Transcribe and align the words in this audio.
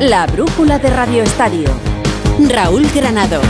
La 0.00 0.28
brújula 0.28 0.78
de 0.78 0.90
Radio 0.90 1.24
Estadio. 1.24 1.68
Raúl 2.48 2.86
Granado. 2.94 3.40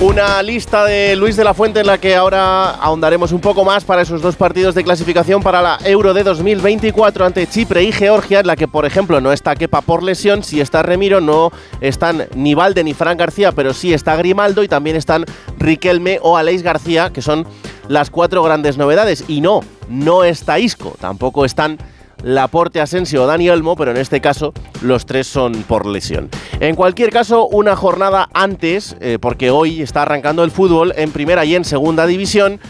Una 0.00 0.40
lista 0.44 0.84
de 0.84 1.16
Luis 1.16 1.34
de 1.34 1.42
la 1.42 1.52
Fuente 1.52 1.80
en 1.80 1.86
la 1.86 1.98
que 1.98 2.14
ahora 2.14 2.70
ahondaremos 2.70 3.32
un 3.32 3.40
poco 3.40 3.64
más 3.64 3.84
para 3.84 4.02
esos 4.02 4.22
dos 4.22 4.36
partidos 4.36 4.76
de 4.76 4.84
clasificación 4.84 5.42
para 5.42 5.60
la 5.60 5.78
Euro 5.84 6.14
de 6.14 6.22
2024 6.22 7.26
ante 7.26 7.48
Chipre 7.48 7.82
y 7.82 7.90
Georgia, 7.90 8.38
en 8.38 8.46
la 8.46 8.54
que, 8.54 8.68
por 8.68 8.86
ejemplo, 8.86 9.20
no 9.20 9.32
está 9.32 9.56
Kepa 9.56 9.80
por 9.80 10.04
lesión, 10.04 10.44
si 10.44 10.60
está 10.60 10.84
Remiro, 10.84 11.20
no 11.20 11.50
están 11.80 12.28
ni 12.36 12.54
Valde 12.54 12.84
ni 12.84 12.94
Fran 12.94 13.18
García, 13.18 13.50
pero 13.50 13.74
sí 13.74 13.92
está 13.92 14.14
Grimaldo 14.14 14.62
y 14.62 14.68
también 14.68 14.94
están 14.94 15.24
Riquelme 15.58 16.20
o 16.22 16.36
Aleix 16.36 16.62
García, 16.62 17.10
que 17.12 17.20
son 17.20 17.46
las 17.88 18.10
cuatro 18.10 18.44
grandes 18.44 18.78
novedades. 18.78 19.24
Y 19.26 19.40
no, 19.40 19.60
no 19.90 20.24
está 20.24 20.58
Isco, 20.58 20.96
tampoco 21.00 21.44
están 21.44 21.76
Laporte, 22.22 22.80
Asensio 22.80 23.24
o 23.24 23.26
Dani 23.26 23.50
Olmo, 23.50 23.76
pero 23.76 23.90
en 23.90 23.96
este 23.96 24.20
caso 24.20 24.52
los 24.82 25.06
tres 25.06 25.26
son 25.26 25.52
por 25.64 25.86
lesión. 25.86 26.28
En 26.60 26.76
cualquier 26.76 27.10
caso, 27.10 27.46
una 27.48 27.76
jornada 27.76 28.28
antes, 28.32 28.96
eh, 29.00 29.18
porque 29.20 29.50
hoy 29.50 29.82
está 29.82 30.02
arrancando 30.02 30.44
el 30.44 30.50
fútbol 30.50 30.92
en 30.96 31.12
primera 31.12 31.44
y 31.44 31.54
en 31.54 31.64
segunda 31.64 32.06
división. 32.06 32.60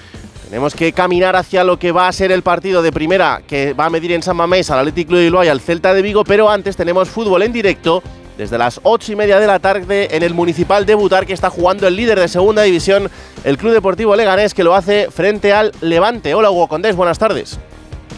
Tenemos 0.48 0.74
que 0.74 0.92
caminar 0.92 1.36
hacia 1.36 1.62
lo 1.62 1.78
que 1.78 1.92
va 1.92 2.08
a 2.08 2.12
ser 2.12 2.32
el 2.32 2.42
partido 2.42 2.82
de 2.82 2.90
primera 2.90 3.42
que 3.46 3.72
va 3.72 3.86
a 3.86 3.90
medir 3.90 4.10
en 4.12 4.22
San 4.22 4.36
Mamés 4.36 4.68
al 4.70 4.80
Atlético 4.80 5.14
de 5.14 5.24
Bilbao 5.24 5.44
y 5.44 5.48
al 5.48 5.60
Celta 5.60 5.94
de 5.94 6.02
Vigo, 6.02 6.24
pero 6.24 6.50
antes 6.50 6.76
tenemos 6.76 7.08
fútbol 7.08 7.42
en 7.42 7.52
directo 7.52 8.02
desde 8.40 8.56
las 8.56 8.80
ocho 8.84 9.12
y 9.12 9.16
media 9.16 9.38
de 9.38 9.46
la 9.46 9.58
tarde 9.58 10.16
en 10.16 10.22
el 10.22 10.32
Municipal 10.32 10.86
de 10.86 10.94
Butar 10.94 11.26
que 11.26 11.34
está 11.34 11.50
jugando 11.50 11.86
el 11.86 11.94
líder 11.94 12.18
de 12.18 12.26
segunda 12.26 12.62
división, 12.62 13.10
el 13.44 13.58
Club 13.58 13.74
Deportivo 13.74 14.16
Leganés, 14.16 14.54
que 14.54 14.64
lo 14.64 14.74
hace 14.74 15.10
frente 15.10 15.52
al 15.52 15.72
Levante. 15.82 16.32
Hola 16.32 16.50
Hugo 16.50 16.66
Condés, 16.66 16.96
buenas 16.96 17.18
tardes. 17.18 17.58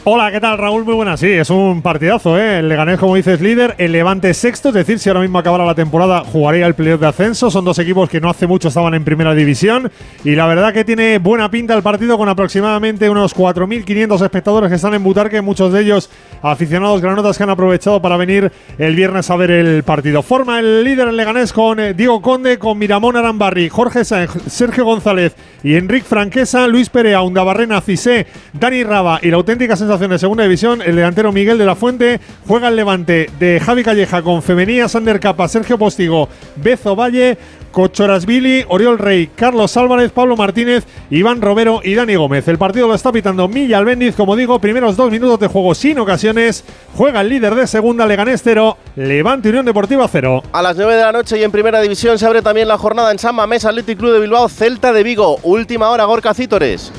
Hola, 0.05 0.33
¿qué 0.33 0.41
tal 0.41 0.58
Raúl? 0.58 0.84
Muy 0.84 0.95
buenas. 0.95 1.20
Sí, 1.20 1.28
es 1.28 1.48
un 1.48 1.81
partidazo, 1.81 2.36
¿eh? 2.36 2.58
El 2.58 2.69
Leganés, 2.69 2.98
como 2.98 3.14
dices, 3.14 3.41
líder, 3.41 3.77
el 3.78 3.92
Levante 3.92 4.34
sexto, 4.34 4.70
es 4.70 4.75
decir, 4.75 4.98
si 4.98 5.08
ahora 5.08 5.20
mismo 5.20 5.39
acabara 5.39 5.64
la 5.64 5.77
temporada, 5.77 6.25
jugaría 6.25 6.67
el 6.67 6.75
playoff 6.75 7.00
de 7.00 7.06
ascenso. 7.06 7.53
Son 7.53 7.64
dos 7.64 7.78
equipos 7.78 8.11
que 8.11 8.20
no 8.20 8.28
hace 8.28 8.48
mucho 8.48 8.67
estaban 8.67 8.95
en 8.95 9.05
primera 9.05 9.33
división 9.33 9.92
y 10.25 10.34
la 10.34 10.48
verdad 10.48 10.73
que 10.73 10.84
tiene 10.84 11.19
buena 11.19 11.48
pinta 11.53 11.75
el 11.75 11.84
partido 11.84 12.19
con 12.19 12.28
aproximadamente 12.28 13.08
unos 13.08 13.33
4.500 13.36 14.25
espectadores 14.25 14.70
que 14.70 14.75
están 14.75 14.92
en 14.95 15.05
Butarque, 15.05 15.41
muchos 15.41 15.73
de 15.73 15.83
ellos 15.83 16.11
aficionados 16.42 17.00
granotas 17.00 17.39
que 17.39 17.45
han 17.45 17.50
aprovechado 17.50 18.03
para 18.03 18.17
venir 18.17 18.50
el 18.78 18.97
viernes 18.97 19.30
a 19.30 19.36
ver 19.36 19.53
el 19.53 19.84
partido. 19.84 20.25
Forma 20.25 20.58
el 20.58 20.83
líder 20.83 21.06
el 21.06 21.17
Leganés 21.17 21.53
con 21.53 21.78
eh, 21.78 21.95
Diego 21.95 22.20
Conde, 22.20 22.58
con 22.58 22.77
Miramón 22.77 23.14
Arambarri, 23.14 23.69
Jorge 23.69 24.05
Sergio 24.05 24.84
González 24.84 25.36
y 25.62 25.77
Enrique 25.77 26.06
Franquesa, 26.08 26.67
Luis 26.67 26.91
Perea, 26.91 27.23
Undabarrena, 27.23 27.80
Cisé, 27.80 28.27
Dani 28.53 28.83
Raba 28.83 29.20
y 29.23 29.30
la 29.30 29.36
auténtica 29.36 29.77
sensación 29.77 29.91
segunda 29.98 30.44
división. 30.44 30.82
El 30.82 30.96
delantero 30.96 31.32
Miguel 31.32 31.58
de 31.58 31.66
la 31.66 31.76
Fuente 31.76 32.20
juega 32.46 32.68
el 32.68 32.76
levante 32.76 33.30
de 33.38 33.60
Javi 33.60 33.82
Calleja 33.82 34.22
con 34.22 34.42
Femenía, 34.42 34.88
Sander 34.88 35.20
Capa, 35.20 35.48
Sergio 35.48 35.78
Postigo, 35.78 36.28
Bezo 36.56 36.96
Valle, 36.96 37.36
Cochorasvili, 37.72 38.64
Oriol 38.68 38.98
Rey, 38.98 39.30
Carlos 39.34 39.76
Álvarez, 39.76 40.12
Pablo 40.12 40.36
Martínez, 40.36 40.84
Iván 41.10 41.40
Romero 41.40 41.80
y 41.82 41.94
Dani 41.94 42.14
Gómez. 42.14 42.46
El 42.48 42.58
partido 42.58 42.86
lo 42.86 42.94
está 42.94 43.10
pitando 43.10 43.48
Milla 43.48 43.78
Albéniz, 43.78 44.14
como 44.14 44.36
digo, 44.36 44.58
primeros 44.58 44.96
dos 44.96 45.10
minutos 45.10 45.40
de 45.40 45.46
juego 45.48 45.74
sin 45.74 45.98
ocasiones. 45.98 46.64
Juega 46.94 47.22
el 47.22 47.28
líder 47.28 47.54
de 47.54 47.66
segunda, 47.66 48.06
Leganés 48.06 48.42
0, 48.44 48.77
Levante 48.96 49.48
Unión 49.48 49.64
Deportiva 49.64 50.06
0. 50.10 50.42
A 50.52 50.62
las 50.62 50.77
9 50.77 50.94
de 50.94 51.02
la 51.02 51.12
noche 51.12 51.38
y 51.38 51.42
en 51.42 51.50
primera 51.50 51.80
división 51.80 52.18
se 52.18 52.27
abre 52.27 52.42
también 52.42 52.68
la 52.68 52.78
jornada 52.78 53.10
en 53.10 53.18
San 53.18 53.34
Mamés 53.34 53.64
Athletic 53.64 53.98
Club 53.98 54.12
de 54.12 54.20
Bilbao, 54.20 54.48
Celta 54.48 54.92
de 54.92 55.02
Vigo. 55.02 55.38
Última 55.42 55.88
hora, 55.90 56.04
Gorka 56.04 56.34
Cítores. 56.34 56.92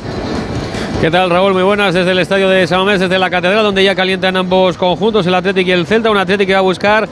¿Qué 1.03 1.11
tal, 1.11 1.29
Raúl? 1.29 1.51
Muy 1.51 1.63
buenas 1.63 1.93
desde 1.93 2.11
el 2.11 2.19
estadio 2.19 2.47
de 2.47 2.65
Samamés, 2.65 3.01
desde 3.01 3.19
la 3.19 3.29
Catedral, 3.29 3.61
donde 3.61 3.83
ya 3.83 3.93
calientan 3.93 4.37
ambos 4.37 4.77
conjuntos, 4.77 5.27
el 5.27 5.33
Atlético 5.33 5.67
y 5.67 5.73
el 5.73 5.85
Celta. 5.85 6.09
Un 6.09 6.15
Atlético 6.15 6.47
que 6.47 6.53
va 6.53 6.59
a 6.59 6.61
buscar 6.61 7.09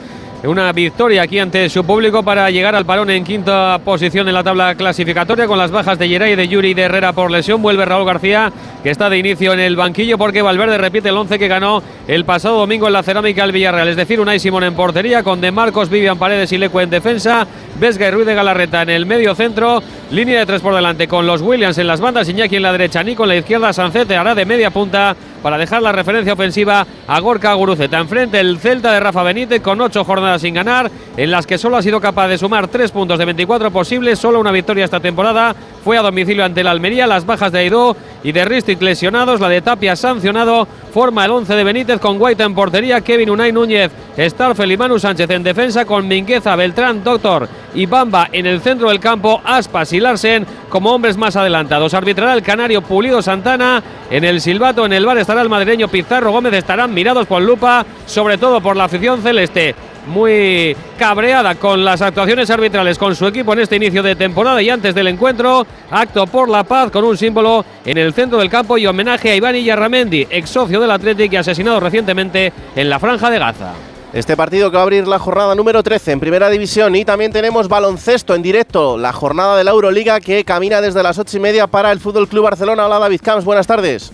una 0.48 0.72
victoria 0.72 1.22
aquí 1.22 1.38
ante 1.38 1.68
su 1.68 1.84
público 1.84 2.24
para 2.24 2.50
llegar 2.50 2.74
al 2.74 2.84
parón 2.84 3.10
en 3.10 3.22
quinta 3.22 3.78
posición 3.84 4.26
en 4.26 4.34
la 4.34 4.42
tabla 4.42 4.74
clasificatoria 4.74 5.46
con 5.46 5.56
las 5.56 5.70
bajas 5.70 5.98
de 5.98 6.08
Geray, 6.08 6.34
de 6.34 6.48
Yuri 6.48 6.70
y 6.70 6.74
de 6.74 6.82
Herrera 6.82 7.12
por 7.12 7.30
lesión. 7.30 7.62
Vuelve 7.62 7.84
Raúl 7.84 8.04
García, 8.04 8.52
que 8.82 8.90
está 8.90 9.08
de 9.08 9.18
inicio 9.18 9.52
en 9.52 9.60
el 9.60 9.76
banquillo 9.76 10.18
porque 10.18 10.42
Valverde 10.42 10.78
repite 10.78 11.10
el 11.10 11.16
11 11.16 11.38
que 11.38 11.46
ganó 11.46 11.80
el 12.08 12.24
pasado 12.24 12.58
domingo 12.58 12.88
en 12.88 12.92
la 12.92 13.04
cerámica 13.04 13.44
al 13.44 13.52
Villarreal. 13.52 13.88
Es 13.88 13.96
decir, 13.96 14.20
Unai 14.20 14.40
Simón 14.40 14.64
en 14.64 14.74
portería 14.74 15.22
con 15.22 15.40
De 15.40 15.52
Marcos, 15.52 15.88
Vivian 15.88 16.18
Paredes 16.18 16.50
y 16.50 16.58
Leque 16.58 16.82
en 16.82 16.90
defensa. 16.90 17.46
Vesga 17.78 18.08
y 18.08 18.10
Ruiz 18.10 18.26
de 18.26 18.34
Galarreta 18.34 18.82
en 18.82 18.90
el 18.90 19.06
medio 19.06 19.36
centro. 19.36 19.80
Línea 20.10 20.40
de 20.40 20.46
tres 20.46 20.60
por 20.60 20.74
delante 20.74 21.06
con 21.06 21.24
los 21.24 21.40
Williams 21.40 21.78
en 21.78 21.86
las 21.86 22.00
bandas, 22.00 22.28
Iñaki 22.28 22.56
en 22.56 22.62
la 22.62 22.72
derecha, 22.72 23.02
Nico 23.02 23.22
en 23.22 23.28
la 23.28 23.36
izquierda, 23.36 23.72
Sancete 23.72 24.16
hará 24.16 24.34
de 24.34 24.44
media 24.44 24.70
punta 24.70 25.16
para 25.42 25.58
dejar 25.58 25.82
la 25.82 25.92
referencia 25.92 26.32
ofensiva 26.32 26.86
a 27.06 27.20
Gorka 27.20 27.52
Guruceta. 27.54 27.98
Enfrente 27.98 28.40
el 28.40 28.58
Celta 28.58 28.92
de 28.92 29.00
Rafa 29.00 29.22
Benítez 29.22 29.60
con 29.60 29.80
ocho 29.80 30.04
jornadas 30.04 30.42
sin 30.42 30.54
ganar, 30.54 30.90
en 31.16 31.30
las 31.30 31.46
que 31.46 31.58
solo 31.58 31.76
ha 31.76 31.82
sido 31.82 32.00
capaz 32.00 32.28
de 32.28 32.38
sumar 32.38 32.68
tres 32.68 32.90
puntos 32.90 33.18
de 33.18 33.24
24 33.24 33.70
posibles, 33.70 34.18
solo 34.18 34.40
una 34.40 34.52
victoria 34.52 34.84
esta 34.84 35.00
temporada. 35.00 35.54
Fue 35.84 35.98
a 35.98 36.02
domicilio 36.02 36.44
ante 36.44 36.62
la 36.62 36.70
Almería, 36.70 37.06
las 37.06 37.26
bajas 37.26 37.50
de 37.50 37.58
Aidó 37.58 37.96
y 38.22 38.30
de 38.30 38.44
Ristic 38.44 38.80
lesionados, 38.80 39.40
la 39.40 39.48
de 39.48 39.62
Tapia 39.62 39.96
sancionado, 39.96 40.68
forma 40.94 41.24
el 41.24 41.32
11 41.32 41.54
de 41.56 41.64
Benítez 41.64 41.98
con 41.98 42.18
Guaita 42.18 42.44
en 42.44 42.54
portería, 42.54 43.00
Kevin 43.00 43.30
Unai 43.30 43.52
Núñez, 43.52 43.90
Starfel 44.16 44.70
y 44.70 44.76
Manu 44.76 44.98
Sánchez 44.98 45.28
en 45.30 45.42
defensa 45.42 45.84
con 45.84 46.06
Mingueza, 46.06 46.54
Beltrán, 46.54 47.02
Doctor 47.02 47.48
y 47.74 47.86
Bamba 47.86 48.28
en 48.30 48.46
el 48.46 48.60
centro 48.60 48.90
del 48.90 49.00
campo, 49.00 49.40
Aspas 49.44 49.92
y 49.92 49.98
Larsen 49.98 50.46
como 50.68 50.92
hombres 50.92 51.16
más 51.16 51.34
adelantados. 51.34 51.94
Arbitrará 51.94 52.34
el 52.34 52.42
canario 52.42 52.82
Pulido 52.82 53.20
Santana. 53.20 53.82
En 54.10 54.24
el 54.24 54.40
silbato, 54.40 54.86
en 54.86 54.92
el 54.92 55.04
bar 55.04 55.18
estará 55.18 55.42
el 55.42 55.48
madrileño 55.48 55.88
Pizarro 55.88 56.30
Gómez. 56.32 56.54
Estarán 56.54 56.94
mirados 56.94 57.26
por 57.26 57.42
lupa, 57.42 57.84
sobre 58.06 58.38
todo 58.38 58.60
por 58.60 58.76
la 58.76 58.84
afición 58.84 59.20
celeste. 59.22 59.74
Muy 60.06 60.76
cabreada 60.98 61.54
con 61.54 61.84
las 61.84 62.02
actuaciones 62.02 62.50
arbitrales 62.50 62.98
con 62.98 63.14
su 63.14 63.24
equipo 63.26 63.52
en 63.52 63.60
este 63.60 63.76
inicio 63.76 64.02
de 64.02 64.16
temporada 64.16 64.60
y 64.60 64.68
antes 64.68 64.94
del 64.94 65.06
encuentro. 65.06 65.64
Acto 65.90 66.26
por 66.26 66.48
la 66.48 66.64
paz 66.64 66.90
con 66.90 67.04
un 67.04 67.16
símbolo 67.16 67.64
en 67.84 67.98
el 67.98 68.12
centro 68.12 68.38
del 68.38 68.50
campo 68.50 68.76
y 68.78 68.86
homenaje 68.86 69.30
a 69.30 69.36
Iván 69.36 69.54
Yarramendi, 69.54 70.26
ex 70.28 70.50
socio 70.50 70.80
del 70.80 70.90
Atlético 70.90 71.34
y 71.34 71.36
asesinado 71.36 71.78
recientemente 71.78 72.52
en 72.74 72.90
la 72.90 72.98
Franja 72.98 73.30
de 73.30 73.38
Gaza. 73.38 73.74
Este 74.12 74.36
partido 74.36 74.70
que 74.70 74.74
va 74.76 74.80
a 74.80 74.82
abrir 74.82 75.06
la 75.06 75.18
jornada 75.18 75.54
número 75.54 75.82
13 75.82 76.12
en 76.12 76.20
Primera 76.20 76.50
División 76.50 76.94
y 76.96 77.04
también 77.04 77.32
tenemos 77.32 77.68
baloncesto 77.68 78.34
en 78.34 78.42
directo, 78.42 78.98
la 78.98 79.12
jornada 79.12 79.56
de 79.56 79.64
la 79.64 79.70
Euroliga 79.70 80.20
que 80.20 80.44
camina 80.44 80.80
desde 80.80 81.02
las 81.02 81.18
ocho 81.18 81.36
y 81.36 81.40
media 81.40 81.66
para 81.66 81.92
el 81.92 82.00
Fútbol 82.00 82.28
Club 82.28 82.44
Barcelona. 82.44 82.86
Hola 82.86 82.98
David 82.98 83.20
Camps, 83.22 83.44
buenas 83.44 83.66
tardes. 83.66 84.12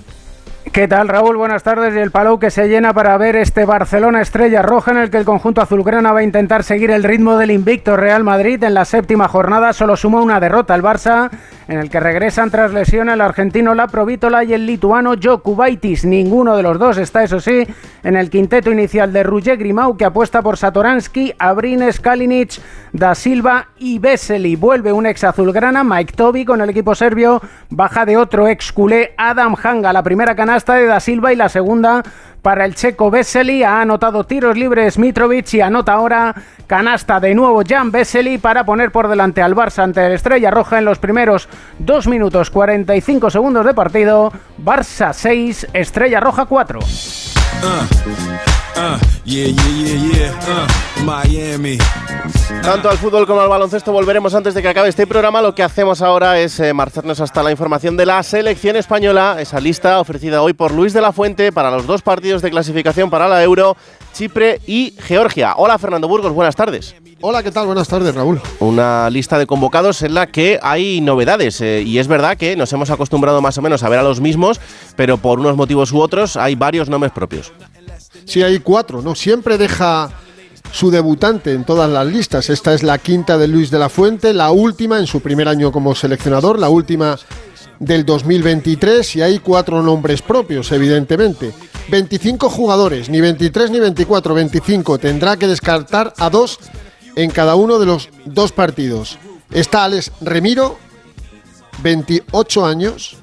¿Qué 0.65 0.87
tal 0.87 1.09
Raúl? 1.09 1.37
Buenas 1.37 1.63
tardes. 1.63 1.95
Y 1.95 1.99
el 1.99 2.11
Palau 2.11 2.39
que 2.39 2.51
se 2.51 2.69
llena 2.69 2.93
para 2.93 3.17
ver 3.17 3.37
este 3.37 3.65
Barcelona 3.65 4.21
Estrella 4.21 4.61
Roja 4.61 4.91
en 4.91 4.99
el 4.99 5.11
que 5.11 5.17
el 5.17 5.25
conjunto 5.25 5.61
azulgrana 5.63 6.13
va 6.13 6.21
a 6.21 6.25
intentar 6.25 6.63
seguir 6.63 6.91
el 6.91 7.05
ritmo 7.05 7.37
del 7.37 7.51
invicto 7.51 7.97
Real 7.97 8.23
Madrid. 8.23 8.63
En 8.63 8.75
la 8.75 8.85
séptima 8.85 9.29
jornada 9.29 9.73
solo 9.73 9.97
sumó 9.97 10.23
una 10.23 10.41
derrota 10.41 10.75
al 10.75 10.83
Barça, 10.83 11.31
en 11.69 11.79
el 11.79 11.91
que 11.91 12.01
regresan 12.01 12.51
tras 12.51 12.73
lesión 12.73 13.11
el 13.11 13.21
argentino 13.21 13.75
La 13.75 13.87
Provítola 13.87 14.43
y 14.43 14.55
el 14.55 14.67
lituano 14.67 15.15
Jokubaitis. 15.23 16.07
Ninguno 16.07 16.57
de 16.57 16.63
los 16.63 16.79
dos 16.79 16.97
está, 16.97 17.23
eso 17.23 17.41
sí, 17.41 17.67
en 18.03 18.17
el 18.17 18.31
quinteto 18.31 18.73
inicial 18.73 19.13
de 19.13 19.23
Ruger 19.23 19.59
Grimau, 19.59 19.97
que 19.97 20.07
apuesta 20.07 20.41
por 20.41 20.57
Satoransky, 20.57 21.35
Abrines, 21.39 22.01
Kalinic, 22.01 22.61
Da 22.93 23.15
Silva 23.15 23.69
y 23.79 23.99
Vesely. 23.99 24.57
Vuelve 24.57 24.93
un 24.93 25.07
ex 25.07 25.25
azulgrana, 25.25 25.85
Mike 25.85 26.15
Toby, 26.17 26.47
con 26.47 26.63
el 26.63 26.71
equipo 26.71 26.95
serbio. 26.95 27.43
Baja 27.69 28.07
de 28.07 28.17
otro 28.17 28.49
ex 28.49 28.73
culé, 28.73 29.13
Adam 29.19 29.55
Hanga. 29.63 29.93
La 29.93 30.03
primera 30.03 30.35
canasta 30.35 30.75
de 30.75 30.87
Da 30.87 31.01
Silva 31.01 31.35
y 31.35 31.37
la 31.37 31.51
segunda 31.51 32.03
para 32.49 32.65
el 32.65 32.75
checo 32.75 33.11
Vesely. 33.11 33.63
Ha 33.63 33.83
anotado 33.83 34.25
tiros 34.25 34.57
libres 34.57 34.97
Mitrovic 34.97 35.53
y 35.53 35.61
anota 35.61 35.93
ahora 35.93 36.35
canasta 36.67 37.21
de 37.21 37.35
nuevo 37.35 37.61
Jan 37.63 37.91
Vesely 37.91 38.39
para 38.39 38.65
poner 38.65 38.91
por 38.91 39.07
delante 39.07 39.43
al 39.43 39.55
Barça 39.55 39.83
ante 39.83 40.07
el 40.07 40.13
Estrella 40.13 40.51
Roja 40.51 40.79
en 40.79 40.87
los 40.87 40.99
primeros 40.99 41.47
2 41.81 42.09
minutos 42.09 42.49
45 42.49 43.29
segundos 43.29 43.67
de 43.67 43.75
partido. 43.75 44.33
Barça 44.65 45.13
6, 45.13 45.67
Estrella 45.75 46.21
Roja 46.21 46.47
4. 46.47 46.79
Tanto 52.63 52.91
al 52.91 52.99
fútbol 52.99 53.27
como 53.27 53.41
al 53.41 53.49
baloncesto 53.49 53.93
volveremos 53.93 54.35
antes 54.35 54.55
de 54.55 54.63
que 54.63 54.69
acabe 54.69 54.89
este 54.89 55.07
programa. 55.07 55.43
Lo 55.43 55.55
que 55.55 55.63
hacemos 55.63 56.03
ahora 56.03 56.39
es 56.39 56.61
eh, 56.61 56.73
marcharnos 56.73 57.21
hasta 57.21 57.43
la 57.43 57.51
información 57.51 57.97
de 57.97 58.07
la 58.07 58.23
selección 58.23 58.77
española, 58.77 59.37
esa 59.39 59.61
lista 59.61 60.01
ofrecida 60.01 60.43
hoy 60.43 60.53
por 60.53 60.73
Luis 60.73 60.93
de 60.93 61.01
la 61.01 61.13
Fuente 61.13 61.53
para 61.53 61.71
los 61.71 61.87
dos 61.87 62.03
partidos 62.03 62.43
de 62.43 62.51
clasificación 62.51 63.11
para 63.11 63.29
la 63.29 63.43
Euro, 63.43 63.77
Chipre 64.13 64.61
y 64.67 64.95
Georgia. 64.99 65.55
Hola 65.57 65.79
Fernando 65.79 66.09
Burgos, 66.09 66.33
buenas 66.33 66.57
tardes. 66.57 66.95
Hola, 67.21 67.43
¿qué 67.43 67.51
tal? 67.51 67.67
Buenas 67.67 67.89
tardes, 67.89 68.15
Raúl. 68.15 68.41
Una 68.61 69.11
lista 69.11 69.39
de 69.39 69.47
convocados 69.47 70.03
en 70.03 70.15
la 70.15 70.29
que 70.29 70.61
hay 70.63 71.01
novedades 71.01 71.61
eh, 71.61 71.83
y 71.83 71.99
es 71.99 72.07
verdad 72.07 72.37
que 72.37 72.55
nos 72.55 72.73
hemos 72.73 72.91
acostumbrado 72.91 73.43
más 73.43 73.59
o 73.59 73.63
menos 73.63 73.83
a 73.83 73.89
ver 73.89 73.99
a 73.99 74.05
los 74.05 74.21
mismos, 74.21 74.61
pero 74.95 75.19
por 75.19 75.41
unos 75.41 75.57
motivos 75.57 75.91
u 75.93 76.01
otros 76.01 76.37
hay 76.37 76.55
varios 76.55 76.89
nombres 76.89 77.13
propios. 77.13 77.53
Sí, 78.29 78.43
hay 78.43 78.59
cuatro, 78.59 79.01
¿no? 79.01 79.15
Siempre 79.15 79.57
deja 79.57 80.11
su 80.71 80.91
debutante 80.91 81.55
en 81.55 81.65
todas 81.65 81.89
las 81.89 82.07
listas. 82.07 82.51
Esta 82.51 82.75
es 82.75 82.83
la 82.83 82.99
quinta 82.99 83.39
de 83.39 83.49
Luis 83.49 83.71
de 83.71 83.79
la 83.79 83.89
Fuente, 83.89 84.35
la 84.35 84.51
última 84.51 84.99
en 84.99 85.07
su 85.07 85.21
primer 85.21 85.49
año 85.49 85.73
como 85.73 85.95
seleccionador, 85.95 86.59
la 86.59 86.69
última 86.69 87.19
del 87.79 88.05
2023 88.05 89.17
y 89.17 89.23
hay 89.23 89.39
cuatro 89.39 89.83
nombres 89.83 90.21
propios, 90.21 90.71
evidentemente. 90.73 91.55
25 91.89 92.51
jugadores, 92.51 93.09
ni 93.09 93.23
23 93.23 93.71
ni 93.71 93.81
24, 93.81 94.35
25. 94.35 94.99
Tendrá 94.99 95.39
que 95.39 95.47
descartar 95.47 96.13
a 96.19 96.29
dos 96.29 96.59
en 97.17 97.31
cada 97.31 97.55
uno 97.55 97.79
de 97.79 97.87
los 97.87 98.11
dos 98.27 98.53
partidos. 98.53 99.17
Está 99.51 99.85
Alex 99.85 100.13
Remiro, 100.21 100.79
28 101.83 102.67
años, 102.67 103.17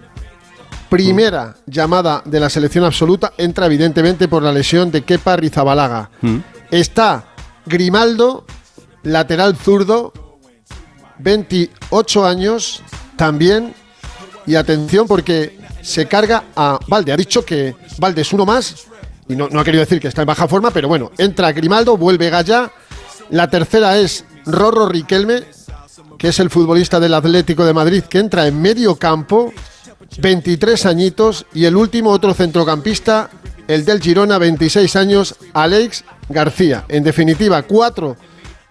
primera 0.90 1.56
llamada 1.66 2.22
de 2.26 2.40
la 2.40 2.50
selección 2.50 2.84
absoluta, 2.84 3.34
entra 3.38 3.66
evidentemente 3.66 4.28
por 4.28 4.44
la 4.44 4.52
lesión 4.52 4.92
de 4.92 5.04
Kepa 5.04 5.36
Rizabalaga. 5.36 6.10
Mm. 6.22 6.38
Está 6.72 7.34
Grimaldo, 7.66 8.46
lateral 9.04 9.56
zurdo, 9.56 10.14
28 11.20 12.26
años, 12.26 12.84
también. 13.16 13.74
Y 14.48 14.56
atención 14.56 15.08
porque 15.08 15.58
se 15.82 16.08
carga 16.08 16.44
a 16.56 16.80
Valde. 16.88 17.12
Ha 17.12 17.18
dicho 17.18 17.44
que 17.44 17.76
Valde 17.98 18.22
es 18.22 18.32
uno 18.32 18.46
más 18.46 18.88
y 19.28 19.36
no, 19.36 19.50
no 19.50 19.60
ha 19.60 19.64
querido 19.64 19.82
decir 19.82 20.00
que 20.00 20.08
está 20.08 20.22
en 20.22 20.28
baja 20.28 20.48
forma, 20.48 20.72
pero 20.72 20.88
bueno, 20.88 21.12
entra 21.18 21.52
Grimaldo, 21.52 21.98
vuelve 21.98 22.30
Gaya. 22.30 22.72
La 23.30 23.50
tercera 23.50 23.98
es 23.98 24.24
Rorro 24.46 24.88
Riquelme, 24.88 25.44
que 26.18 26.28
es 26.28 26.40
el 26.40 26.50
futbolista 26.50 27.00
del 27.00 27.14
Atlético 27.14 27.66
de 27.66 27.74
Madrid, 27.74 28.04
que 28.04 28.20
entra 28.20 28.46
en 28.46 28.62
medio 28.62 28.96
campo, 28.96 29.52
23 30.18 30.86
añitos. 30.86 31.46
Y 31.54 31.66
el 31.66 31.76
último, 31.76 32.12
otro 32.12 32.34
centrocampista, 32.34 33.30
el 33.68 33.86
del 33.86 34.02
Girona, 34.02 34.38
26 34.38 34.96
años, 34.96 35.36
Alex 35.54 36.04
García. 36.30 36.86
En 36.88 37.04
definitiva, 37.04 37.62
cuatro 37.64 38.18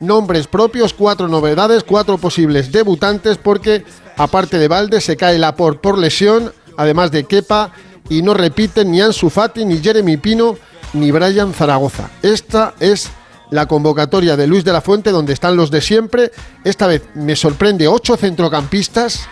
nombres 0.00 0.46
propios, 0.46 0.92
cuatro 0.92 1.28
novedades, 1.28 1.84
cuatro 1.84 2.18
posibles 2.18 2.70
debutantes, 2.72 3.38
porque 3.38 3.84
aparte 4.16 4.58
de 4.58 4.68
Valde 4.68 5.00
se 5.00 5.16
cae 5.16 5.38
la 5.38 5.56
por 5.56 5.80
por 5.80 5.98
lesión, 5.98 6.52
además 6.76 7.10
de 7.10 7.24
Kepa, 7.24 7.72
y 8.08 8.22
no 8.22 8.34
repiten 8.34 8.90
ni 8.90 9.00
Ansu 9.00 9.30
Fati, 9.30 9.64
ni 9.64 9.78
Jeremy 9.78 10.16
Pino, 10.18 10.56
ni 10.92 11.10
Brian 11.10 11.54
Zaragoza. 11.54 12.10
Esta 12.22 12.74
es 12.80 13.10
la 13.50 13.66
convocatoria 13.66 14.36
de 14.36 14.46
Luis 14.46 14.64
de 14.64 14.72
la 14.72 14.80
Fuente, 14.80 15.10
donde 15.10 15.32
están 15.32 15.56
los 15.56 15.70
de 15.70 15.80
siempre. 15.80 16.32
Esta 16.64 16.86
vez 16.86 17.02
me 17.14 17.36
sorprende 17.36 17.88
ocho 17.88 18.16
centrocampistas 18.16 19.26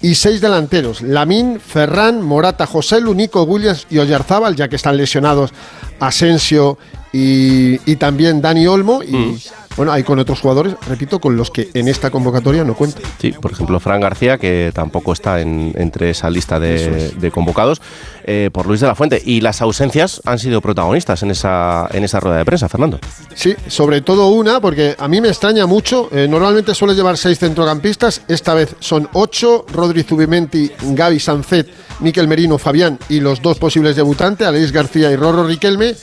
y 0.00 0.14
seis 0.14 0.40
delanteros. 0.40 1.02
Lamín, 1.02 1.60
Ferran, 1.60 2.22
Morata, 2.22 2.66
José 2.66 3.00
Lu, 3.00 3.14
Nico 3.14 3.42
Williams 3.44 3.86
y 3.90 3.98
Oyarzábal, 3.98 4.56
ya 4.56 4.68
que 4.68 4.76
están 4.76 4.96
lesionados 4.96 5.52
Asensio 6.00 6.78
y, 7.16 7.80
y 7.90 7.96
también 7.96 8.40
Dani 8.42 8.66
Olmo. 8.66 9.02
Y 9.02 9.38
bueno, 9.76 9.92
hay 9.92 10.02
con 10.04 10.18
otros 10.18 10.40
jugadores, 10.40 10.74
repito, 10.88 11.18
con 11.20 11.36
los 11.36 11.50
que 11.50 11.68
en 11.74 11.88
esta 11.88 12.10
convocatoria 12.10 12.64
no 12.64 12.74
cuentan. 12.74 13.02
Sí, 13.20 13.32
por 13.32 13.52
ejemplo, 13.52 13.78
Fran 13.78 14.00
García, 14.00 14.38
que 14.38 14.70
tampoco 14.74 15.12
está 15.12 15.40
en- 15.40 15.74
entre 15.76 16.10
esa 16.10 16.30
lista 16.30 16.58
de, 16.58 17.10
de 17.10 17.30
convocados, 17.30 17.82
eh, 18.24 18.48
por 18.52 18.66
Luis 18.66 18.80
de 18.80 18.86
la 18.86 18.94
Fuente. 18.94 19.20
Y 19.24 19.42
las 19.42 19.60
ausencias 19.60 20.22
han 20.24 20.38
sido 20.38 20.60
protagonistas 20.62 21.22
en 21.22 21.30
esa, 21.30 21.88
en 21.92 22.04
esa 22.04 22.20
rueda 22.20 22.38
de 22.38 22.44
prensa, 22.46 22.68
Fernando. 22.70 22.98
Sí, 23.34 23.54
sobre 23.66 24.00
todo 24.00 24.28
una, 24.30 24.60
porque 24.60 24.94
a 24.98 25.08
mí 25.08 25.20
me 25.20 25.28
extraña 25.28 25.66
mucho. 25.66 26.08
eh, 26.10 26.26
normalmente 26.28 26.74
suele 26.74 26.94
llevar 26.94 27.18
seis 27.18 27.38
centrocampistas, 27.38 28.22
esta 28.28 28.54
vez 28.54 28.74
son 28.80 29.08
ocho: 29.12 29.66
Rodri 29.72 30.02
Zubimenti, 30.04 30.70
Gaby 30.82 31.20
Sancet, 31.20 31.68
Miquel 32.00 32.28
Merino, 32.28 32.58
Fabián 32.58 32.98
y 33.08 33.20
los 33.20 33.42
dos 33.42 33.58
posibles 33.58 33.96
debutantes, 33.96 34.46
Aleix 34.46 34.72
García 34.72 35.10
y 35.10 35.16
Rorro 35.16 35.46
Riquelme. 35.46 35.94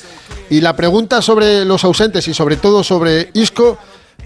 Y 0.50 0.62
la 0.62 0.76
pregunta 0.76 1.22
sobre 1.22 1.66
los 1.66 1.84
ausentes 1.84 2.28
y 2.28 2.34
sobre 2.34 2.58
todo 2.58 2.84
sobre 2.84 3.30
Isco 3.34 3.78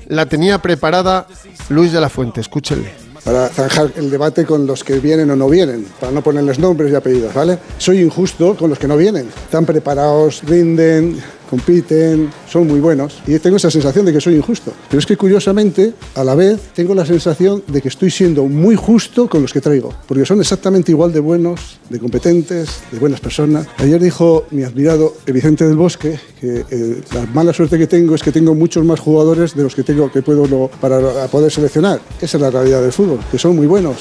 la 0.07 0.25
tenía 0.25 0.61
preparada 0.61 1.27
Luis 1.69 1.91
de 1.91 2.01
la 2.01 2.09
Fuente. 2.09 2.41
Escúchenle. 2.41 2.91
para 3.23 3.49
zanjar 3.49 3.91
el 3.97 4.09
debate 4.09 4.45
con 4.45 4.65
los 4.65 4.85
que 4.85 4.99
vienen 4.99 5.29
o 5.31 5.35
no 5.35 5.49
vienen, 5.49 5.85
para 5.99 6.13
no 6.13 6.21
ponerles 6.21 6.59
nombres 6.59 6.91
y 6.91 6.95
apellidos, 6.95 7.33
¿vale? 7.33 7.59
Soy 7.77 7.99
injusto 8.01 8.55
con 8.55 8.69
los 8.69 8.79
que 8.79 8.87
no 8.87 8.95
vienen. 8.95 9.27
Están 9.27 9.65
preparados, 9.65 10.41
rinden, 10.43 11.21
compiten, 11.49 12.29
son 12.49 12.67
muy 12.67 12.79
buenos. 12.79 13.21
Y 13.25 13.37
tengo 13.39 13.57
esa 13.57 13.71
sensación 13.71 14.05
de 14.05 14.13
que 14.13 14.21
soy 14.21 14.35
injusto. 14.35 14.73
Pero 14.89 14.99
es 14.99 15.05
que 15.05 15.17
curiosamente, 15.17 15.93
a 16.15 16.23
la 16.23 16.35
vez, 16.35 16.59
tengo 16.73 16.93
la 16.93 17.05
sensación 17.05 17.63
de 17.67 17.81
que 17.81 17.87
estoy 17.87 18.11
siendo 18.11 18.45
muy 18.45 18.75
justo 18.75 19.29
con 19.29 19.41
los 19.41 19.53
que 19.53 19.61
traigo. 19.61 19.93
Porque 20.07 20.25
son 20.25 20.39
exactamente 20.39 20.91
igual 20.91 21.11
de 21.13 21.19
buenos, 21.19 21.79
de 21.89 21.99
competentes, 21.99 22.81
de 22.91 22.99
buenas 22.99 23.19
personas. 23.19 23.67
Ayer 23.77 24.01
dijo 24.01 24.45
mi 24.51 24.63
admirado 24.63 25.15
Vicente 25.25 25.67
del 25.67 25.75
Bosque 25.75 26.19
que 26.39 26.65
eh, 26.69 27.01
la 27.13 27.25
mala 27.27 27.53
suerte 27.53 27.77
que 27.77 27.87
tengo 27.87 28.15
es 28.15 28.23
que 28.23 28.31
tengo 28.31 28.53
muchos 28.53 28.85
más 28.85 28.99
jugadores 28.99 29.55
de 29.55 29.63
los 29.63 29.75
que 29.75 29.83
tengo 29.83 30.11
que 30.11 30.21
puedo 30.21 30.69
para 30.79 31.27
poder 31.27 31.51
seleccionar. 31.51 31.99
Esa 32.21 32.37
es 32.37 32.41
la 32.41 32.51
realidad 32.51 32.81
del 32.81 32.91
fútbol, 32.91 33.19
que 33.31 33.37
son 33.37 33.55
muy 33.55 33.67
buenos. 33.67 33.97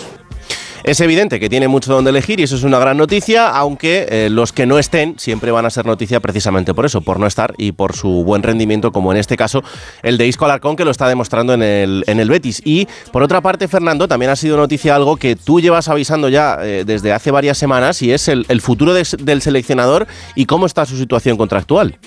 Es 0.87 1.01
evidente 1.01 1.41
que 1.41 1.49
tiene 1.49 1.67
mucho 1.67 1.93
donde 1.93 2.11
elegir 2.11 2.39
y 2.39 2.45
eso 2.45 2.55
es 2.55 2.63
una 2.63 2.79
gran 2.79 2.97
noticia, 2.97 3.49
aunque 3.51 4.07
eh, 4.09 4.29
los 4.31 4.53
que 4.53 4.67
no 4.67 4.79
estén 4.79 5.19
siempre 5.19 5.51
van 5.51 5.67
a 5.67 5.71
ser 5.71 5.85
noticia 5.85 6.21
precisamente 6.21 6.75
por 6.75 6.87
eso, 6.87 7.01
por 7.01 7.19
no 7.19 7.27
estar 7.27 7.55
y 7.59 7.73
por 7.73 7.97
su 7.97 8.23
buen 8.23 8.45
rendimiento, 8.45 8.93
como 8.93 9.11
en 9.11 9.19
este 9.19 9.37
caso 9.37 9.65
el 10.05 10.17
de 10.17 10.29
Isco 10.29 10.45
Alarcón, 10.45 10.77
que 10.77 10.85
lo 10.85 10.93
está 10.93 11.09
demostrando 11.09 11.55
en 11.55 11.63
el, 11.63 12.05
en 12.07 12.21
el 12.21 12.31
Betis. 12.31 12.63
Y 12.65 12.87
por 13.11 13.25
otra 13.25 13.41
parte, 13.41 13.67
Fernando, 13.67 14.07
también 14.07 14.31
ha 14.31 14.37
sido 14.37 14.57
noticia 14.57 14.95
algo 14.95 15.17
que 15.17 15.35
tú 15.35 15.61
llevas 15.61 15.89
avisando 15.89 16.29
ya 16.29 16.59
eh, 16.63 16.85
desde 16.87 17.13
hace 17.13 17.33
varias 17.33 17.59
semanas 17.59 18.01
y 18.03 18.13
es 18.13 18.29
el, 18.29 18.47
futuro 18.61 18.95
de- 18.95 19.05
del 19.19 19.43
seleccionador 19.43 20.07
y 20.37 20.47
cómo 20.47 20.67
está 20.67 20.87
su 20.87 20.97
situación 20.97 21.37
contractual. 21.37 21.99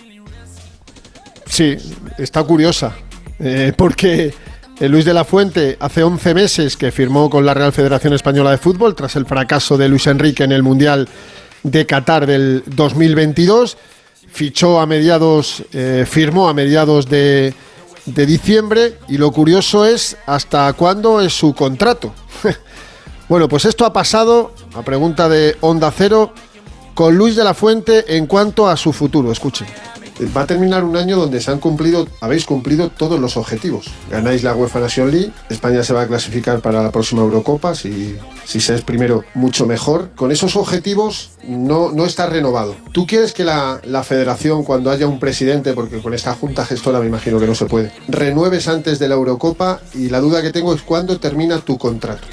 Sí, 1.47 1.75
está 2.17 2.43
curiosa. 2.43 2.95
eh, 3.39 3.73
porque 3.77 4.33
Luis 4.87 5.03
de 5.03 5.13
la 5.13 5.25
Fuente 5.25 5.75
hace 5.81 6.03
11 6.03 6.33
meses 6.33 6.77
que 6.77 6.91
firmó 6.91 7.29
con 7.29 7.45
la 7.45 7.53
Real 7.53 7.73
Federación 7.73 8.13
Española 8.13 8.51
de 8.51 8.57
Fútbol 8.57 8.95
tras 8.95 9.17
el 9.17 9.25
fracaso 9.25 9.77
de 9.77 9.89
Luis 9.89 10.07
Enrique 10.07 10.45
en 10.45 10.53
el 10.53 10.63
Mundial 10.63 11.09
de 11.63 11.85
Qatar 11.85 12.25
del 12.25 12.63
2022. 12.65 13.77
Fichó 14.31 14.79
a 14.79 14.85
mediados, 14.85 15.63
eh, 15.73 16.05
firmó 16.09 16.47
a 16.47 16.53
mediados 16.53 17.09
de, 17.09 17.53
de 18.05 18.25
diciembre 18.25 18.95
y 19.09 19.17
lo 19.17 19.31
curioso 19.31 19.85
es 19.85 20.15
hasta 20.25 20.71
cuándo 20.73 21.19
es 21.19 21.33
su 21.33 21.53
contrato. 21.53 22.13
bueno, 23.27 23.49
pues 23.49 23.65
esto 23.65 23.83
ha 23.83 23.91
pasado, 23.91 24.53
a 24.75 24.81
pregunta 24.83 25.27
de 25.27 25.57
Onda 25.59 25.91
Cero, 25.91 26.33
con 26.93 27.17
Luis 27.17 27.35
de 27.35 27.43
la 27.43 27.53
Fuente 27.53 28.15
en 28.15 28.27
cuanto 28.27 28.69
a 28.69 28.77
su 28.77 28.93
futuro. 28.93 29.29
Escuchen. 29.29 29.67
Va 30.35 30.41
a 30.41 30.47
terminar 30.47 30.83
un 30.83 30.97
año 30.97 31.17
donde 31.17 31.39
se 31.39 31.49
han 31.49 31.59
cumplido, 31.59 32.07
habéis 32.19 32.45
cumplido 32.45 32.89
todos 32.89 33.19
los 33.19 33.37
objetivos. 33.37 33.87
Ganáis 34.09 34.43
la 34.43 34.53
UEFA 34.53 34.79
Nation 34.79 35.11
League, 35.11 35.31
España 35.49 35.83
se 35.83 35.93
va 35.93 36.01
a 36.01 36.07
clasificar 36.07 36.59
para 36.59 36.83
la 36.83 36.91
próxima 36.91 37.21
Eurocopa, 37.21 37.73
si, 37.73 38.17
si 38.45 38.59
se 38.59 38.75
es 38.75 38.81
primero, 38.81 39.23
mucho 39.33 39.65
mejor. 39.65 40.09
Con 40.15 40.31
esos 40.31 40.55
objetivos 40.55 41.31
no, 41.47 41.91
no 41.91 42.05
está 42.05 42.25
renovado. 42.27 42.75
¿Tú 42.91 43.07
quieres 43.07 43.33
que 43.33 43.43
la, 43.43 43.79
la 43.85 44.03
federación, 44.03 44.63
cuando 44.63 44.91
haya 44.91 45.07
un 45.07 45.19
presidente, 45.19 45.73
porque 45.73 46.01
con 46.01 46.13
esta 46.13 46.33
junta 46.35 46.65
gestora 46.65 46.99
me 46.99 47.07
imagino 47.07 47.39
que 47.39 47.47
no 47.47 47.55
se 47.55 47.65
puede, 47.65 47.91
renueves 48.07 48.67
antes 48.67 48.99
de 48.99 49.07
la 49.07 49.15
Eurocopa? 49.15 49.79
Y 49.93 50.09
la 50.09 50.19
duda 50.19 50.41
que 50.41 50.51
tengo 50.51 50.73
es 50.73 50.81
cuándo 50.81 51.19
termina 51.19 51.59
tu 51.59 51.77
contrato. 51.77 52.27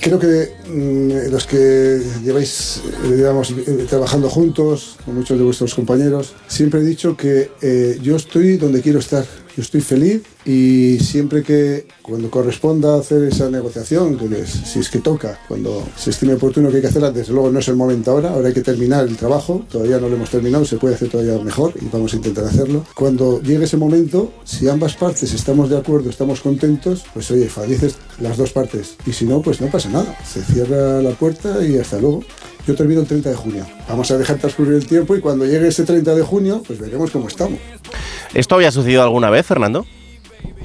Creo 0.00 0.18
que 0.18 0.52
mm, 0.68 1.30
los 1.30 1.46
que 1.46 2.00
lleváis, 2.24 2.82
eh, 3.04 3.14
digamos, 3.14 3.50
eh, 3.50 3.86
trabajando 3.88 4.28
juntos, 4.28 4.96
con 5.04 5.14
muchos 5.14 5.38
de 5.38 5.44
vuestros 5.44 5.74
compañeros, 5.74 6.34
siempre 6.48 6.80
he 6.80 6.84
dicho 6.84 7.16
que 7.16 7.50
eh, 7.60 7.98
yo 8.02 8.16
estoy 8.16 8.56
donde 8.56 8.80
quiero 8.80 8.98
estar. 8.98 9.24
Yo 9.54 9.62
estoy 9.62 9.82
feliz 9.82 10.22
y 10.46 10.98
siempre 11.00 11.42
que, 11.42 11.86
cuando 12.00 12.30
corresponda 12.30 12.96
hacer 12.98 13.22
esa 13.24 13.50
negociación, 13.50 14.16
que 14.16 14.40
es- 14.40 14.48
si 14.50 14.78
es 14.78 14.88
que 14.88 15.00
toca, 15.00 15.38
cuando 15.46 15.86
se 15.94 16.08
estime 16.10 16.34
oportuno 16.34 16.70
que 16.70 16.76
hay 16.76 16.80
que 16.82 16.88
hacerla, 16.88 17.10
desde 17.10 17.34
luego 17.34 17.50
no 17.50 17.58
es 17.58 17.68
el 17.68 17.76
momento 17.76 18.12
ahora, 18.12 18.30
ahora 18.30 18.48
hay 18.48 18.54
que 18.54 18.62
terminar 18.62 19.06
el 19.06 19.16
trabajo, 19.16 19.64
todavía 19.70 19.98
no 19.98 20.08
lo 20.08 20.16
hemos 20.16 20.30
terminado, 20.30 20.64
se 20.64 20.76
puede 20.78 20.94
hacer 20.94 21.10
todavía 21.10 21.36
mejor 21.44 21.74
y 21.80 21.86
vamos 21.92 22.14
a 22.14 22.16
intentar 22.16 22.44
hacerlo. 22.44 22.86
Cuando 22.94 23.42
llegue 23.42 23.64
ese 23.64 23.76
momento, 23.76 24.32
si 24.44 24.68
ambas 24.68 24.94
partes 24.96 25.32
estamos 25.34 25.68
de 25.68 25.76
acuerdo, 25.76 26.08
estamos 26.08 26.40
contentos, 26.40 27.04
pues 27.12 27.30
oye, 27.30 27.46
felices 27.50 27.96
las 28.20 28.38
dos 28.38 28.52
partes. 28.52 28.96
Y 29.06 29.12
si 29.12 29.26
no, 29.26 29.42
pues 29.42 29.60
no 29.60 29.66
pasa 29.66 29.90
nada. 29.90 30.16
Se 30.26 30.42
cierra 30.42 31.02
la 31.02 31.10
puerta 31.10 31.62
y 31.64 31.76
hasta 31.78 31.98
luego. 31.98 32.24
Yo 32.66 32.74
termino 32.76 33.00
el 33.00 33.06
30 33.06 33.28
de 33.30 33.34
junio. 33.36 33.66
Vamos 33.88 34.10
a 34.12 34.16
dejar 34.18 34.38
transcurrir 34.38 34.74
el 34.74 34.86
tiempo 34.86 35.16
y 35.16 35.20
cuando 35.20 35.44
llegue 35.44 35.68
ese 35.68 35.82
30 35.82 36.14
de 36.14 36.22
junio, 36.22 36.62
pues 36.66 36.78
veremos 36.78 37.10
cómo 37.10 37.26
estamos. 37.28 37.58
¿Esto 38.34 38.54
había 38.56 38.70
sucedido 38.70 39.02
alguna 39.02 39.30
vez, 39.30 39.46
Fernando? 39.46 39.86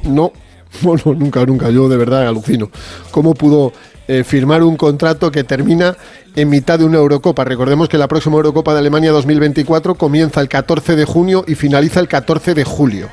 No, 0.04 0.32
bueno, 0.82 1.04
nunca, 1.06 1.46
nunca. 1.46 1.70
Yo 1.70 1.90
de 1.90 1.98
verdad 1.98 2.28
alucino. 2.28 2.70
¿Cómo 3.12 3.34
pudo 3.34 3.74
eh, 4.08 4.24
firmar 4.24 4.64
un 4.64 4.78
contrato 4.78 5.32
que 5.32 5.44
termina 5.44 5.96
en 6.36 6.50
mitad 6.50 6.80
de 6.80 6.86
una 6.86 6.98
Eurocopa? 6.98 7.44
Recordemos 7.44 7.90
que 7.90 7.98
la 7.98 8.08
próxima 8.08 8.36
Eurocopa 8.38 8.74
de 8.74 8.80
Alemania 8.80 9.12
2024 9.12 9.96
comienza 9.96 10.42
el 10.42 10.50
14 10.50 10.96
de 10.96 11.06
junio 11.06 11.44
y 11.48 11.56
finaliza 11.56 12.00
el 12.00 12.08
14 12.08 12.54
de 12.54 12.64
julio. 12.64 13.10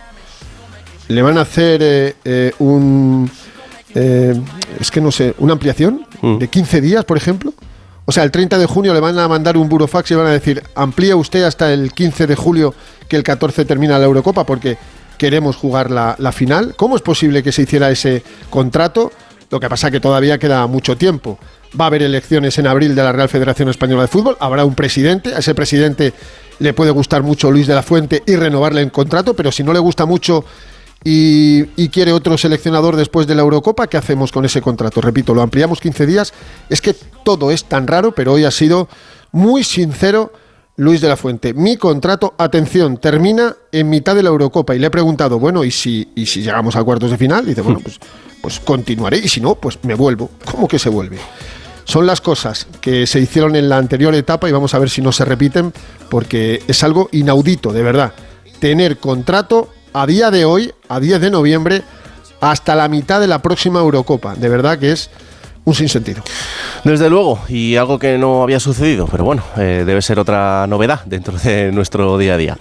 Le 1.09 1.21
van 1.23 1.37
a 1.39 1.43
hacer 1.43 1.81
eh, 1.83 2.15
eh, 2.25 2.53
un. 2.59 3.31
es 3.95 4.91
que 4.91 5.01
no 5.01 5.13
sé, 5.13 5.35
una 5.39 5.53
ampliación 5.53 6.07
Mm. 6.25 6.39
de 6.39 6.49
15 6.49 6.81
días, 6.81 7.05
por 7.05 7.19
ejemplo. 7.19 7.53
O 8.07 8.13
sea, 8.13 8.23
el 8.25 8.31
30 8.31 8.57
de 8.59 8.67
junio 8.67 8.95
le 8.95 9.01
van 9.01 9.19
a 9.19 9.29
mandar 9.29 9.57
un 9.59 9.69
burofax 9.69 10.11
y 10.11 10.15
van 10.15 10.27
a 10.27 10.31
decir, 10.31 10.63
amplía 10.75 11.17
usted 11.17 11.43
hasta 11.45 11.73
el 11.73 11.93
15 11.93 12.27
de 12.27 12.35
julio, 12.35 12.75
que 13.09 13.17
el 13.17 13.23
14 13.23 13.65
termina 13.65 13.99
la 13.99 14.05
Eurocopa, 14.05 14.45
porque 14.45 14.77
queremos 15.19 15.57
jugar 15.57 15.91
la, 15.91 16.33
final. 16.33 16.75
¿Cómo 16.77 16.97
es 16.97 17.03
posible 17.03 17.43
que 17.43 17.53
se 17.53 17.63
hiciera 17.63 17.91
ese 17.91 18.23
contrato? 18.51 19.13
Lo 19.51 19.61
que 19.61 19.69
pasa 19.69 19.91
que 19.91 20.01
todavía 20.01 20.39
queda 20.39 20.67
mucho 20.67 20.97
tiempo. 20.97 21.39
Va 21.79 21.87
a 21.87 21.89
haber 21.89 22.03
elecciones 22.03 22.59
en 22.59 22.67
abril 22.67 22.95
de 22.95 23.03
la 23.03 23.13
Real 23.13 23.29
Federación 23.29 23.69
Española 23.69 24.03
de 24.03 24.09
Fútbol. 24.09 24.37
Habrá 24.41 24.65
un 24.65 24.75
presidente. 24.75 25.35
A 25.35 25.39
ese 25.39 25.55
presidente 25.55 26.13
le 26.59 26.73
puede 26.73 26.91
gustar 26.91 27.23
mucho 27.23 27.51
Luis 27.51 27.67
de 27.67 27.75
la 27.75 27.83
Fuente 27.83 28.23
y 28.27 28.37
renovarle 28.37 28.81
el 28.81 28.93
contrato, 28.93 29.35
pero 29.35 29.51
si 29.51 29.63
no 29.63 29.73
le 29.73 29.79
gusta 29.79 30.07
mucho 30.07 30.45
y, 31.03 31.65
y, 31.77 31.91
quiere 31.91 32.13
otro 32.13 32.39
seleccionador 32.39 32.97
después 32.97 33.27
de 33.27 33.35
la 33.35 33.43
Eurocopa, 33.43 33.89
¿qué 33.89 33.99
hacemos 33.99 34.33
con 34.33 34.47
ese 34.47 34.63
contrato? 34.63 35.03
Repito, 35.03 35.35
lo 35.35 35.43
ampliamos 35.43 35.79
15 35.81 36.07
días. 36.07 36.33
Es 36.71 36.81
que 36.81 36.95
todo 37.25 37.51
es 37.51 37.65
tan 37.65 37.87
raro, 37.87 38.15
pero 38.15 38.33
hoy 38.33 38.45
ha 38.45 38.51
sido 38.51 38.89
muy 39.31 39.65
sincero 39.65 40.33
Luis 40.77 41.01
de 41.01 41.09
la 41.09 41.17
Fuente. 41.17 41.55
Mi 41.55 41.77
contrato, 41.77 42.35
atención, 42.37 42.97
termina 42.97 43.55
en 43.71 43.89
mitad 43.89 44.15
de 44.15 44.23
la 44.23 44.31
Eurocopa. 44.31 44.75
Y 44.75 44.79
le 44.79 44.89
he 44.89 44.91
preguntado, 44.91 45.39
bueno, 45.39 45.65
¿y 45.65 45.71
si, 45.71 46.09
y 46.15 46.27
si 46.27 46.43
llegamos 46.43 46.75
a 46.77 46.83
cuartos 46.83 47.11
de 47.11 47.19
final? 47.19 47.45
Y 47.45 47.49
dice, 47.49 47.61
bueno, 47.61 47.81
pues, 47.81 48.01
pues 48.41 48.61
continuaré. 48.61 49.19
Y 49.19 49.29
si 49.29 49.41
no, 49.41 49.55
pues 49.55 49.79
me 49.85 49.95
vuelvo. 49.95 50.31
¿Cómo 50.51 50.67
que 50.67 50.79
se 50.79 50.89
vuelve? 50.89 51.19
Son 51.85 52.07
las 52.07 52.21
cosas 52.21 52.67
que 52.81 53.07
se 53.07 53.21
hicieron 53.21 53.57
en 53.57 53.69
la 53.69 53.77
anterior 53.77 54.15
etapa 54.15 54.49
y 54.49 54.53
vamos 54.53 54.75
a 54.75 54.79
ver 54.79 54.91
si 54.91 55.03
no 55.03 55.13
se 55.13 55.25
repiten, 55.25 55.73
porque 56.09 56.63
es 56.67 56.83
algo 56.83 57.09
inaudito, 57.13 57.73
de 57.73 57.83
verdad. 57.83 58.13
Tener 58.59 58.99
contrato 58.99 59.69
a 59.93 60.07
día 60.07 60.31
de 60.31 60.45
hoy, 60.45 60.73
a 60.89 60.99
10 60.99 61.21
de 61.21 61.31
noviembre, 61.31 61.83
hasta 62.41 62.75
la 62.75 62.89
mitad 62.89 63.21
de 63.21 63.27
la 63.27 63.43
próxima 63.43 63.81
Eurocopa. 63.81 64.35
De 64.35 64.49
verdad 64.49 64.79
que 64.79 64.93
es 64.93 65.11
un 65.65 65.75
sinsentido. 65.75 66.23
Desde 66.85 67.09
luego, 67.09 67.41
y 67.49 67.77
algo 67.77 67.99
que 67.99 68.19
no 68.19 68.43
había 68.43 68.61
sucedido, 68.61 69.07
pero 69.11 69.25
bueno, 69.25 69.43
eh, 69.57 69.85
debe 69.87 70.03
ser 70.03 70.19
otra 70.19 70.67
novedad 70.67 71.01
dentro 71.07 71.37
de 71.39 71.73
nuestro 71.73 72.19
día 72.19 72.35
a 72.35 72.37
día. 72.37 72.59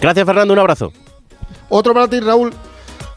Gracias 0.00 0.26
Fernando, 0.26 0.52
un 0.54 0.60
abrazo. 0.60 0.92
Otro 1.68 1.92
para 1.94 2.08
ti, 2.08 2.20
Raúl. 2.20 2.52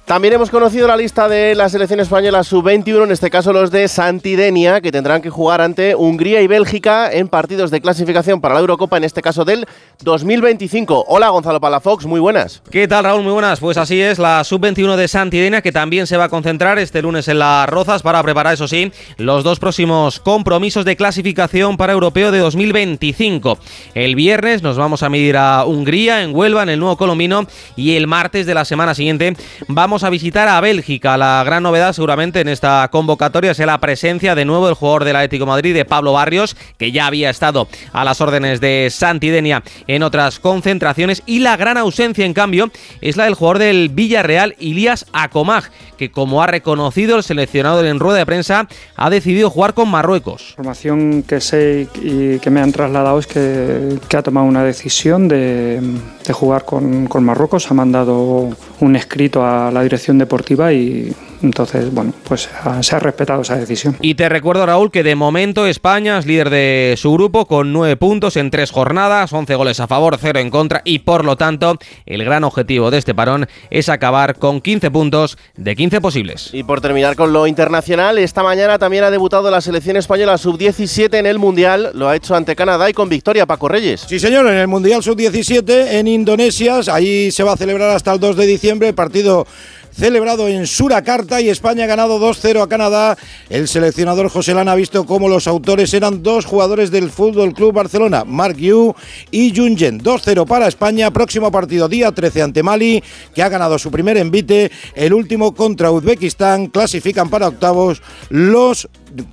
También 0.09 0.33
hemos 0.33 0.49
conocido 0.49 0.87
la 0.87 0.97
lista 0.97 1.29
de 1.29 1.53
la 1.53 1.69
selección 1.69 1.99
española 1.99 2.43
sub-21, 2.43 3.03
en 3.03 3.11
este 3.11 3.29
caso 3.29 3.53
los 3.53 3.69
de 3.69 3.87
Santidenia, 3.87 4.81
que 4.81 4.91
tendrán 4.91 5.21
que 5.21 5.29
jugar 5.29 5.61
ante 5.61 5.93
Hungría 5.93 6.41
y 6.41 6.47
Bélgica 6.47 7.11
en 7.13 7.27
partidos 7.27 7.69
de 7.69 7.79
clasificación 7.79 8.41
para 8.41 8.55
la 8.55 8.61
Eurocopa, 8.61 8.97
en 8.97 9.03
este 9.03 9.21
caso 9.21 9.45
del 9.45 9.67
2025. 10.01 11.05
Hola 11.09 11.29
Gonzalo 11.29 11.61
Palafox, 11.61 12.07
muy 12.07 12.19
buenas. 12.19 12.63
¿Qué 12.71 12.87
tal 12.87 13.03
Raúl? 13.03 13.21
Muy 13.21 13.33
buenas. 13.33 13.59
Pues 13.59 13.77
así 13.77 14.01
es, 14.01 14.17
la 14.17 14.43
sub-21 14.43 14.95
de 14.95 15.07
Santidenia, 15.07 15.61
que 15.61 15.71
también 15.71 16.07
se 16.07 16.17
va 16.17 16.23
a 16.23 16.29
concentrar 16.29 16.79
este 16.79 17.03
lunes 17.03 17.27
en 17.27 17.37
las 17.37 17.69
Rozas 17.69 18.01
para 18.01 18.23
preparar, 18.23 18.55
eso 18.55 18.67
sí, 18.67 18.91
los 19.17 19.43
dos 19.43 19.59
próximos 19.59 20.19
compromisos 20.19 20.85
de 20.85 20.95
clasificación 20.95 21.77
para 21.77 21.93
Europeo 21.93 22.31
de 22.31 22.39
2025. 22.39 23.59
El 23.93 24.15
viernes 24.15 24.63
nos 24.63 24.75
vamos 24.75 25.03
a 25.03 25.09
medir 25.09 25.37
a 25.37 25.65
Hungría, 25.65 26.23
en 26.23 26.35
Huelva, 26.35 26.63
en 26.63 26.69
el 26.69 26.79
Nuevo 26.79 26.97
Colombino, 26.97 27.45
y 27.75 27.95
el 27.95 28.07
martes 28.07 28.47
de 28.47 28.55
la 28.55 28.65
semana 28.65 28.95
siguiente 28.95 29.35
vamos 29.67 29.98
a 30.03 30.09
visitar 30.09 30.47
a 30.47 30.61
Bélgica. 30.61 31.17
La 31.17 31.43
gran 31.45 31.63
novedad 31.63 31.93
seguramente 31.93 32.41
en 32.41 32.47
esta 32.47 32.87
convocatoria 32.91 33.51
es 33.51 33.59
la 33.59 33.79
presencia 33.79 34.35
de 34.35 34.45
nuevo 34.45 34.67
del 34.67 34.75
jugador 34.75 35.03
del 35.03 35.15
Atlético 35.15 35.45
de 35.45 35.51
Madrid, 35.51 35.73
de 35.73 35.85
Pablo 35.85 36.13
Barrios, 36.13 36.55
que 36.77 36.91
ya 36.91 37.07
había 37.07 37.29
estado 37.29 37.67
a 37.91 38.03
las 38.03 38.21
órdenes 38.21 38.61
de 38.61 38.87
Santidenia 38.91 39.63
en 39.87 40.03
otras 40.03 40.39
concentraciones. 40.39 41.23
Y 41.25 41.39
la 41.39 41.57
gran 41.57 41.77
ausencia, 41.77 42.25
en 42.25 42.33
cambio, 42.33 42.71
es 43.01 43.17
la 43.17 43.25
del 43.25 43.33
jugador 43.33 43.59
del 43.59 43.89
Villarreal, 43.89 44.55
Ilias 44.59 45.05
Acomag, 45.13 45.71
que 45.97 46.11
como 46.11 46.41
ha 46.41 46.47
reconocido 46.47 47.17
el 47.17 47.23
seleccionador 47.23 47.85
en 47.85 47.99
rueda 47.99 48.19
de 48.19 48.25
prensa, 48.25 48.67
ha 48.95 49.09
decidido 49.09 49.49
jugar 49.49 49.73
con 49.73 49.89
Marruecos. 49.89 50.55
La 50.57 50.61
información 50.63 51.23
que 51.23 51.41
sé 51.41 51.87
y 52.01 52.39
que 52.39 52.49
me 52.49 52.61
han 52.61 52.71
trasladado 52.71 53.19
es 53.19 53.27
que, 53.27 53.97
que 54.07 54.17
ha 54.17 54.23
tomado 54.23 54.47
una 54.47 54.63
decisión 54.63 55.27
de, 55.27 55.81
de 56.25 56.33
jugar 56.33 56.63
con, 56.63 57.07
con 57.07 57.23
Marruecos. 57.23 57.69
Ha 57.69 57.73
mandado 57.73 58.49
un 58.79 58.95
escrito 58.95 59.45
a 59.45 59.71
la 59.71 59.83
dirección 59.89 60.19
deportiva 60.19 60.72
y 60.72 61.12
entonces, 61.41 61.91
bueno, 61.93 62.13
pues 62.27 62.50
se 62.81 62.96
ha 62.96 63.00
respetado 63.00 63.41
esa 63.41 63.55
decisión. 63.55 63.96
Y 64.01 64.15
te 64.15 64.29
recuerdo, 64.29 64.65
Raúl, 64.65 64.91
que 64.91 65.03
de 65.03 65.15
momento 65.15 65.65
España 65.65 66.19
es 66.19 66.25
líder 66.25 66.50
de 66.50 66.96
su 66.98 67.13
grupo 67.13 67.46
con 67.46 67.74
nueve 67.74 67.96
puntos 67.96 68.36
en 68.38 68.51
tres 68.51 68.72
jornadas, 68.72 69.31
11 69.31 69.55
goles 69.55 69.79
a 69.79 69.88
favor, 69.88 70.17
cero 70.19 70.39
en 70.39 70.50
contra 70.50 70.81
y 70.84 71.00
por 71.00 71.25
lo 71.25 71.38
tanto 71.38 71.77
el 72.05 72.24
gran 72.24 72.43
objetivo 72.43 72.91
de 72.91 72.98
este 72.98 73.15
parón 73.15 73.48
es 73.69 73.89
acabar 73.89 74.38
con 74.38 74.62
15 74.62 74.91
puntos 74.91 75.38
de 75.55 75.75
15 75.75 76.01
posibles. 76.01 76.50
Y 76.53 76.63
por 76.63 76.81
terminar 76.81 77.15
con 77.15 77.34
lo 77.34 77.48
internacional, 77.48 78.17
esta 78.17 78.43
mañana 78.43 78.77
también 78.77 79.05
ha 79.05 79.12
debutado 79.12 79.50
la 79.50 79.62
selección 79.62 79.98
española 79.98 80.38
sub-17 80.38 81.17
en 81.17 81.25
el 81.25 81.39
Mundial, 81.39 81.91
lo 81.93 82.10
ha 82.10 82.15
hecho 82.15 82.36
ante 82.36 82.55
Canadá 82.55 82.89
y 82.89 82.93
con 82.93 83.10
victoria 83.10 83.46
Paco 83.46 83.69
Reyes. 83.69 84.05
Sí, 84.08 84.19
señor, 84.19 84.46
en 84.48 84.58
el 84.58 84.67
Mundial 84.67 85.01
sub-17 85.01 85.93
en 85.93 86.08
Indonesia, 86.08 86.79
ahí 86.91 87.31
se 87.31 87.43
va 87.43 87.53
a 87.53 87.58
celebrar 87.58 87.91
hasta 87.91 88.13
el 88.13 88.19
2 88.19 88.36
de 88.36 88.46
diciembre, 88.46 88.93
partido 88.93 89.48
celebrado 89.91 90.48
en 90.48 90.67
Surakarta 90.67 91.41
y 91.41 91.50
España 91.50 91.84
ha 91.84 91.88
ganado 91.88 92.19
2-0 92.19 92.62
a 92.62 92.69
Canadá. 92.69 93.17
El 93.50 93.67
seleccionador 93.67 94.29
José 94.29 94.53
Lana 94.53 94.74
ha 94.74 94.75
visto 94.75 95.05
cómo 95.05 95.29
los 95.29 95.48
autores 95.48 95.93
eran 95.93 96.24
dos 96.24 96.46
jugadores 96.46 96.91
del 96.91 97.10
Fútbol 97.10 97.53
Club 97.53 97.74
Barcelona, 97.74 98.24
Mark 98.25 98.58
Yu 98.58 98.96
y 99.31 99.55
Jungen. 99.55 100.01
2-0 100.01 100.46
para 100.46 100.67
España. 100.67 101.12
Próximo 101.12 101.51
partido 101.51 101.88
día 101.88 102.12
13 102.12 102.41
ante 102.41 102.63
Mali, 102.63 103.03
que 103.34 103.43
ha 103.43 103.50
ganado 103.50 103.77
su 103.79 103.91
primer 103.91 104.17
envite. 104.17 104.72
El 104.96 105.13
último 105.13 105.53
contra 105.53 105.91
Uzbekistán. 105.91 106.67
Clasifican 106.67 107.29
para 107.29 107.48
octavos 107.48 108.01
los 108.29 108.89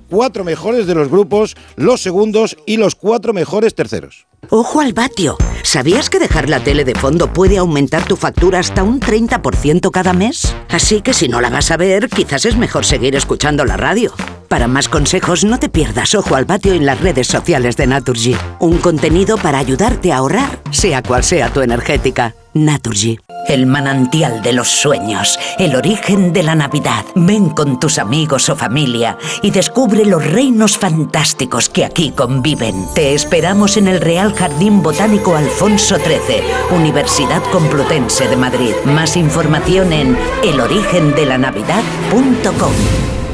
cuatro 0.09 0.43
mejores 0.43 0.87
de 0.87 0.95
los 0.95 1.09
grupos, 1.09 1.55
los 1.75 2.01
segundos 2.01 2.57
y 2.65 2.77
los 2.77 2.95
cuatro 2.95 3.33
mejores 3.33 3.75
terceros. 3.75 4.27
Ojo 4.49 4.79
al 4.79 4.93
vatio. 4.93 5.35
¿Sabías 5.63 6.09
que 6.09 6.19
dejar 6.19 6.47
la 6.47 6.61
tele 6.61 6.85
de 6.85 6.95
fondo 6.95 7.33
puede 7.33 7.57
aumentar 7.57 8.05
tu 8.05 8.15
factura 8.15 8.59
hasta 8.59 8.81
un 8.81 9.01
30% 9.01 9.91
cada 9.91 10.13
mes? 10.13 10.55
Así 10.69 11.01
que 11.01 11.13
si 11.13 11.27
no 11.27 11.41
la 11.41 11.49
vas 11.49 11.69
a 11.71 11.77
ver, 11.77 12.07
quizás 12.07 12.45
es 12.45 12.55
mejor 12.55 12.85
seguir 12.85 13.15
escuchando 13.15 13.65
la 13.65 13.75
radio. 13.75 14.13
Para 14.47 14.69
más 14.69 14.87
consejos, 14.87 15.43
no 15.43 15.59
te 15.59 15.67
pierdas 15.67 16.15
Ojo 16.15 16.35
al 16.35 16.45
Vatio 16.45 16.73
en 16.73 16.85
las 16.85 17.01
redes 17.01 17.27
sociales 17.27 17.75
de 17.75 17.87
Naturgy. 17.87 18.37
Un 18.59 18.77
contenido 18.77 19.37
para 19.37 19.59
ayudarte 19.59 20.13
a 20.13 20.17
ahorrar, 20.17 20.61
sea 20.71 21.03
cual 21.03 21.25
sea 21.25 21.51
tu 21.51 21.59
energética. 21.59 22.33
Naturgy. 22.65 23.19
El 23.47 23.65
manantial 23.65 24.41
de 24.41 24.51
los 24.53 24.67
sueños, 24.67 25.39
el 25.57 25.75
origen 25.75 26.33
de 26.33 26.43
la 26.43 26.55
Navidad. 26.55 27.05
Ven 27.15 27.49
con 27.49 27.79
tus 27.79 27.97
amigos 27.97 28.49
o 28.49 28.55
familia 28.55 29.17
y 29.41 29.49
descubre 29.51 30.05
los 30.05 30.25
reinos 30.25 30.77
fantásticos 30.77 31.69
que 31.69 31.85
aquí 31.85 32.11
conviven. 32.11 32.75
Te 32.93 33.13
esperamos 33.13 33.77
en 33.77 33.87
el 33.87 34.01
Real 34.01 34.33
Jardín 34.33 34.83
Botánico 34.83 35.35
Alfonso 35.35 35.95
XIII, 35.97 36.43
Universidad 36.75 37.41
Complutense 37.51 38.27
de 38.27 38.35
Madrid. 38.35 38.73
Más 38.85 39.15
información 39.15 39.93
en 39.93 40.17
elorigendelanavidad.com. 40.43 43.26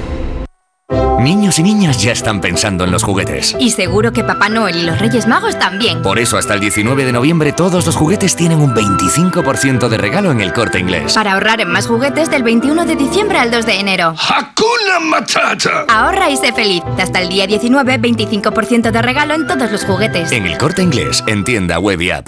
Niños 1.19 1.59
y 1.59 1.63
niñas 1.63 2.01
ya 2.01 2.12
están 2.12 2.41
pensando 2.41 2.83
en 2.83 2.91
los 2.91 3.03
juguetes. 3.03 3.55
Y 3.59 3.71
seguro 3.71 4.12
que 4.12 4.23
Papá 4.23 4.50
Noel 4.50 4.77
y 4.77 4.83
los 4.83 5.00
Reyes 5.00 5.27
Magos 5.27 5.57
también. 5.57 6.01
Por 6.01 6.19
eso 6.19 6.38
hasta 6.38 6.53
el 6.53 6.59
19 6.59 7.05
de 7.05 7.12
noviembre 7.12 7.53
todos 7.53 7.85
los 7.85 7.95
juguetes 7.95 8.35
tienen 8.35 8.59
un 8.59 8.73
25% 8.73 9.88
de 9.88 9.97
regalo 9.97 10.31
en 10.31 10.41
el 10.41 10.51
corte 10.53 10.79
inglés. 10.79 11.13
Para 11.13 11.33
ahorrar 11.33 11.62
en 11.62 11.69
más 11.69 11.88
juguetes 11.88 12.29
del 12.29 12.43
21 12.43 12.85
de 12.85 12.95
diciembre 12.95 13.38
al 13.38 13.51
2 13.51 13.65
de 13.65 13.79
enero. 13.79 14.15
¡Hakuna 14.17 15.00
Matata! 15.01 15.85
Ahorra 15.88 16.29
y 16.29 16.38
sé 16.38 16.51
feliz. 16.53 16.83
Hasta 16.97 17.21
el 17.21 17.29
día 17.29 17.47
19, 17.47 18.00
25% 18.00 18.91
de 18.91 19.01
regalo 19.01 19.33
en 19.33 19.47
todos 19.47 19.71
los 19.71 19.85
juguetes. 19.85 20.31
En 20.31 20.45
el 20.45 20.57
corte 20.57 20.81
inglés, 20.83 21.23
en 21.27 21.43
tienda 21.43 21.79
web 21.79 22.01
y 22.01 22.12
app. 22.12 22.27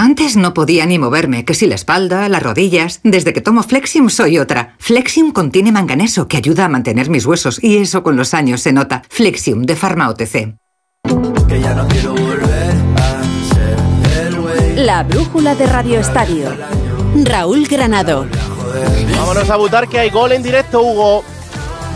Antes 0.00 0.36
no 0.36 0.54
podía 0.54 0.86
ni 0.86 0.96
moverme, 0.96 1.44
que 1.44 1.54
si 1.54 1.66
la 1.66 1.74
espalda, 1.74 2.28
las 2.28 2.40
rodillas. 2.40 3.00
Desde 3.02 3.32
que 3.32 3.40
tomo 3.40 3.64
Flexium 3.64 4.10
soy 4.10 4.38
otra. 4.38 4.76
Flexium 4.78 5.32
contiene 5.32 5.72
manganeso 5.72 6.28
que 6.28 6.36
ayuda 6.36 6.66
a 6.66 6.68
mantener 6.68 7.10
mis 7.10 7.26
huesos 7.26 7.58
y 7.60 7.78
eso 7.78 8.04
con 8.04 8.14
los 8.14 8.32
años 8.32 8.60
se 8.60 8.72
nota. 8.72 9.02
Flexium 9.08 9.62
de 9.62 9.74
Pharma 9.74 10.08
OTC. 10.08 10.54
Que 11.48 11.60
ya 11.60 11.74
no 11.74 11.88
quiero 11.88 12.12
volver 12.12 12.76
a 12.96 13.22
ser 13.52 14.26
el 14.26 14.40
güey. 14.40 14.76
La 14.76 15.02
brújula 15.02 15.56
de 15.56 15.66
Radio 15.66 15.98
Estadio. 15.98 16.56
Raúl 17.24 17.66
Granado. 17.66 18.28
Vámonos 19.16 19.50
a 19.50 19.56
votar 19.56 19.88
que 19.88 19.98
hay 19.98 20.10
gol 20.10 20.30
en 20.30 20.44
directo, 20.44 20.80
Hugo. 20.80 21.24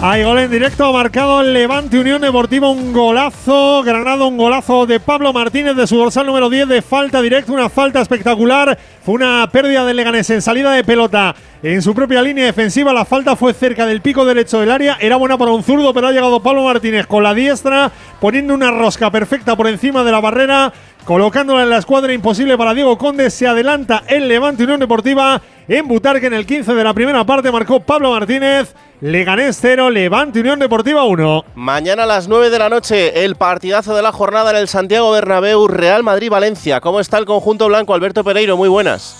Hay 0.04 0.25
gol 0.25 0.40
en 0.40 0.50
directo, 0.50 0.92
marcado 0.92 1.42
el 1.42 1.52
Levante 1.52 1.97
Unión 1.97 2.23
Deportiva, 2.23 2.68
un 2.68 2.92
golazo, 2.92 3.85
Granado, 3.85 4.26
un 4.26 4.37
golazo 4.37 4.85
de 4.85 4.99
Pablo 4.99 5.32
Martínez 5.32 5.76
de 5.76 5.87
su 5.87 5.97
dorsal 5.97 6.26
número 6.26 6.50
10 6.50 6.66
de 6.66 6.82
falta 6.82 7.23
directa, 7.23 7.52
una 7.52 7.68
falta 7.68 8.00
espectacular, 8.00 8.76
fue 9.04 9.14
una 9.14 9.49
pérdida 9.52 9.85
de 9.85 9.94
Leganés 9.94 10.28
en 10.30 10.42
salida 10.42 10.73
de 10.73 10.82
pelota 10.82 11.37
en 11.62 11.80
su 11.82 11.94
propia 11.94 12.21
línea 12.21 12.47
defensiva, 12.47 12.92
la 12.92 13.04
falta 13.04 13.37
fue 13.37 13.54
cerca 13.54 13.87
del 13.87 14.00
pico 14.00 14.25
derecho 14.25 14.59
del 14.59 14.73
área, 14.73 14.97
era 15.00 15.14
buena 15.14 15.38
para 15.38 15.52
un 15.52 15.62
zurdo, 15.62 15.94
pero 15.94 16.09
ha 16.09 16.12
llegado 16.12 16.42
Pablo 16.42 16.64
Martínez 16.64 17.06
con 17.06 17.23
la 17.23 17.32
diestra, 17.32 17.92
poniendo 18.21 18.54
una 18.54 18.73
rosca 18.73 19.09
perfecta 19.12 19.54
por 19.54 19.68
encima 19.68 20.02
de 20.02 20.11
la 20.11 20.18
barrera 20.18 20.73
colocándola 21.04 21.62
en 21.62 21.71
la 21.71 21.78
escuadra 21.78 22.12
imposible 22.12 22.56
para 22.56 22.75
Diego 22.75 22.99
Conde. 22.99 23.30
Se 23.30 23.47
adelanta 23.47 24.04
el 24.09 24.28
Levante 24.28 24.64
Unión 24.64 24.80
Deportiva 24.80 25.40
en 25.68 25.88
Butarque 25.88 26.26
en 26.26 26.35
el 26.35 26.47
15 26.47 26.75
de 26.75 26.85
la 26.85 26.94
primera 26.94 27.25
parte. 27.25 27.50
Marcó 27.50 27.80
Pablo 27.80 28.11
Martínez. 28.11 28.75
Leganés 29.00 29.59
0, 29.61 29.90
Levante 29.90 30.40
Unión 30.40 30.61
Deportiva 30.61 31.04
1. 31.04 31.44
Mañana 31.56 32.04
a 32.04 32.06
las 32.06 32.28
9 32.28 32.50
de 32.50 32.59
la 32.59 32.68
noche, 32.68 33.25
el 33.25 33.35
partidazo 33.35 33.97
de 33.97 34.02
la 34.02 34.12
jornada 34.12 34.52
en 34.52 34.56
el 34.56 34.68
Santiago 34.68 35.11
Bernabéu, 35.11 35.66
Real 35.66 36.04
Madrid-Valencia. 36.04 36.80
¿Cómo 36.80 37.00
está 37.00 37.18
el 37.18 37.25
conjunto 37.25 37.66
blanco? 37.66 37.94
Alberto 37.94 38.23
Pereiro, 38.23 38.56
muy 38.56 38.68
buenas. 38.68 39.16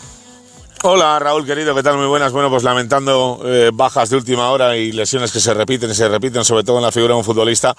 Hola 0.85 1.17
Raúl 1.21 1.47
querido, 1.47 1.77
¿qué 1.77 1.83
tal? 1.83 1.97
Muy 1.97 2.07
buenas. 2.07 2.33
Bueno, 2.33 2.51
pues 2.51 2.65
lamentando 2.65 3.41
eh, 3.45 3.71
bajas 3.73 4.11
de 4.11 4.17
última 4.17 4.51
hora 4.51 4.77
y 4.77 4.91
lesiones 4.91 5.31
que 5.31 5.39
se 5.39 5.55
repiten 5.55 5.91
y 5.91 5.95
se 5.95 6.09
repiten, 6.09 6.45
sobre 6.45 6.65
todo 6.65 6.79
en 6.79 6.83
la 6.83 6.91
figura 6.91 7.15
de 7.15 7.19
un 7.19 7.25
futbolista 7.25 7.75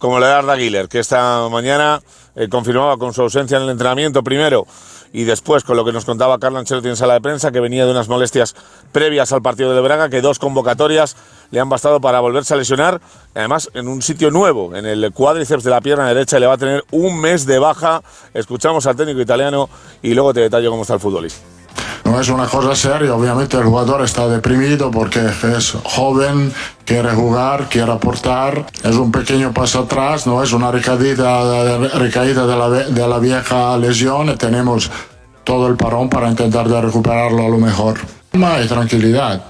como 0.00 0.18
la 0.18 0.28
de 0.28 0.32
Arda 0.32 0.56
Güler, 0.56 0.88
que 0.88 0.98
esta 0.98 1.46
mañana 1.50 2.00
eh, 2.34 2.48
confirmaba 2.48 2.96
con 2.96 3.12
su 3.12 3.20
ausencia 3.20 3.58
en 3.58 3.64
el 3.64 3.70
entrenamiento 3.70 4.24
primero 4.24 4.66
y 5.12 5.24
después 5.24 5.62
con 5.62 5.76
lo 5.76 5.84
que 5.84 5.92
nos 5.92 6.06
contaba 6.06 6.38
Carlo 6.38 6.58
Ancelotti 6.58 6.88
en 6.88 6.96
sala 6.96 7.14
de 7.14 7.20
prensa, 7.20 7.52
que 7.52 7.60
venía 7.60 7.84
de 7.84 7.90
unas 7.90 8.08
molestias 8.08 8.56
previas 8.92 9.30
al 9.32 9.42
partido 9.42 9.74
de 9.74 9.80
Braga, 9.80 10.08
que 10.08 10.22
dos 10.22 10.38
convocatorias 10.38 11.16
le 11.50 11.60
han 11.60 11.68
bastado 11.68 12.00
para 12.00 12.20
volverse 12.20 12.54
a 12.54 12.56
lesionar, 12.56 13.00
además 13.34 13.70
en 13.74 13.88
un 13.88 14.00
sitio 14.00 14.30
nuevo, 14.30 14.74
en 14.74 14.86
el 14.86 15.12
cuádriceps 15.12 15.64
de 15.64 15.70
la 15.70 15.82
pierna 15.82 16.08
derecha, 16.08 16.38
le 16.38 16.46
va 16.46 16.54
a 16.54 16.58
tener 16.58 16.82
un 16.92 17.20
mes 17.20 17.44
de 17.44 17.58
baja. 17.58 18.02
Escuchamos 18.32 18.86
al 18.86 18.96
técnico 18.96 19.20
italiano 19.20 19.68
y 20.00 20.14
luego 20.14 20.32
te 20.32 20.40
detallo 20.40 20.70
cómo 20.70 20.82
está 20.82 20.94
el 20.94 21.00
futbolista. 21.00 21.59
No 22.10 22.20
es 22.20 22.28
una 22.28 22.46
cosa 22.46 22.74
seria, 22.74 23.14
obviamente 23.14 23.56
el 23.56 23.62
jugador 23.62 24.02
está 24.02 24.26
deprimido 24.26 24.90
porque 24.90 25.20
es 25.26 25.76
joven, 25.84 26.52
quiere 26.84 27.10
jugar, 27.10 27.68
quiere 27.68 27.92
aportar, 27.92 28.66
es 28.82 28.96
un 28.96 29.12
pequeño 29.12 29.52
paso 29.52 29.82
atrás, 29.84 30.26
no 30.26 30.42
es 30.42 30.52
una 30.52 30.72
recaída, 30.72 31.78
recaída 31.94 32.48
de, 32.48 32.56
la, 32.56 32.68
de 32.68 33.06
la 33.06 33.18
vieja 33.20 33.78
lesión, 33.78 34.36
tenemos 34.36 34.90
todo 35.44 35.68
el 35.68 35.76
parón 35.76 36.08
para 36.08 36.28
intentar 36.28 36.68
de 36.68 36.80
recuperarlo 36.80 37.46
a 37.46 37.48
lo 37.48 37.58
mejor. 37.58 38.00
Calma 38.32 38.60
y 38.60 38.66
tranquilidad, 38.66 39.44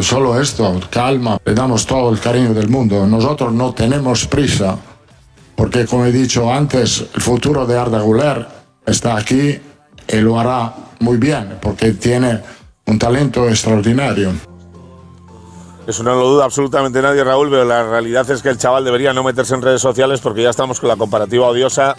solo 0.00 0.40
esto, 0.40 0.80
calma, 0.88 1.36
le 1.44 1.52
damos 1.52 1.84
todo 1.84 2.10
el 2.10 2.18
cariño 2.18 2.54
del 2.54 2.70
mundo, 2.70 3.06
nosotros 3.06 3.52
no 3.52 3.74
tenemos 3.74 4.26
prisa, 4.26 4.78
porque 5.54 5.84
como 5.84 6.06
he 6.06 6.10
dicho 6.10 6.50
antes, 6.50 7.04
el 7.14 7.20
futuro 7.20 7.66
de 7.66 7.78
Arda 7.78 8.00
Güler 8.00 8.46
está 8.86 9.14
aquí 9.14 9.60
y 10.12 10.20
lo 10.20 10.38
hará 10.38 10.74
muy 11.00 11.16
bien, 11.16 11.58
porque 11.60 11.92
tiene 11.92 12.40
un 12.86 12.98
talento 12.98 13.48
extraordinario. 13.48 14.32
Eso 15.86 16.04
no 16.04 16.14
lo 16.14 16.28
duda 16.28 16.44
absolutamente 16.44 17.02
nadie, 17.02 17.24
Raúl, 17.24 17.50
pero 17.50 17.64
la 17.64 17.82
realidad 17.82 18.30
es 18.30 18.42
que 18.42 18.50
el 18.50 18.58
chaval 18.58 18.84
debería 18.84 19.12
no 19.12 19.24
meterse 19.24 19.54
en 19.54 19.62
redes 19.62 19.80
sociales 19.80 20.20
porque 20.20 20.42
ya 20.42 20.50
estamos 20.50 20.78
con 20.78 20.88
la 20.88 20.96
comparativa 20.96 21.48
odiosa 21.48 21.96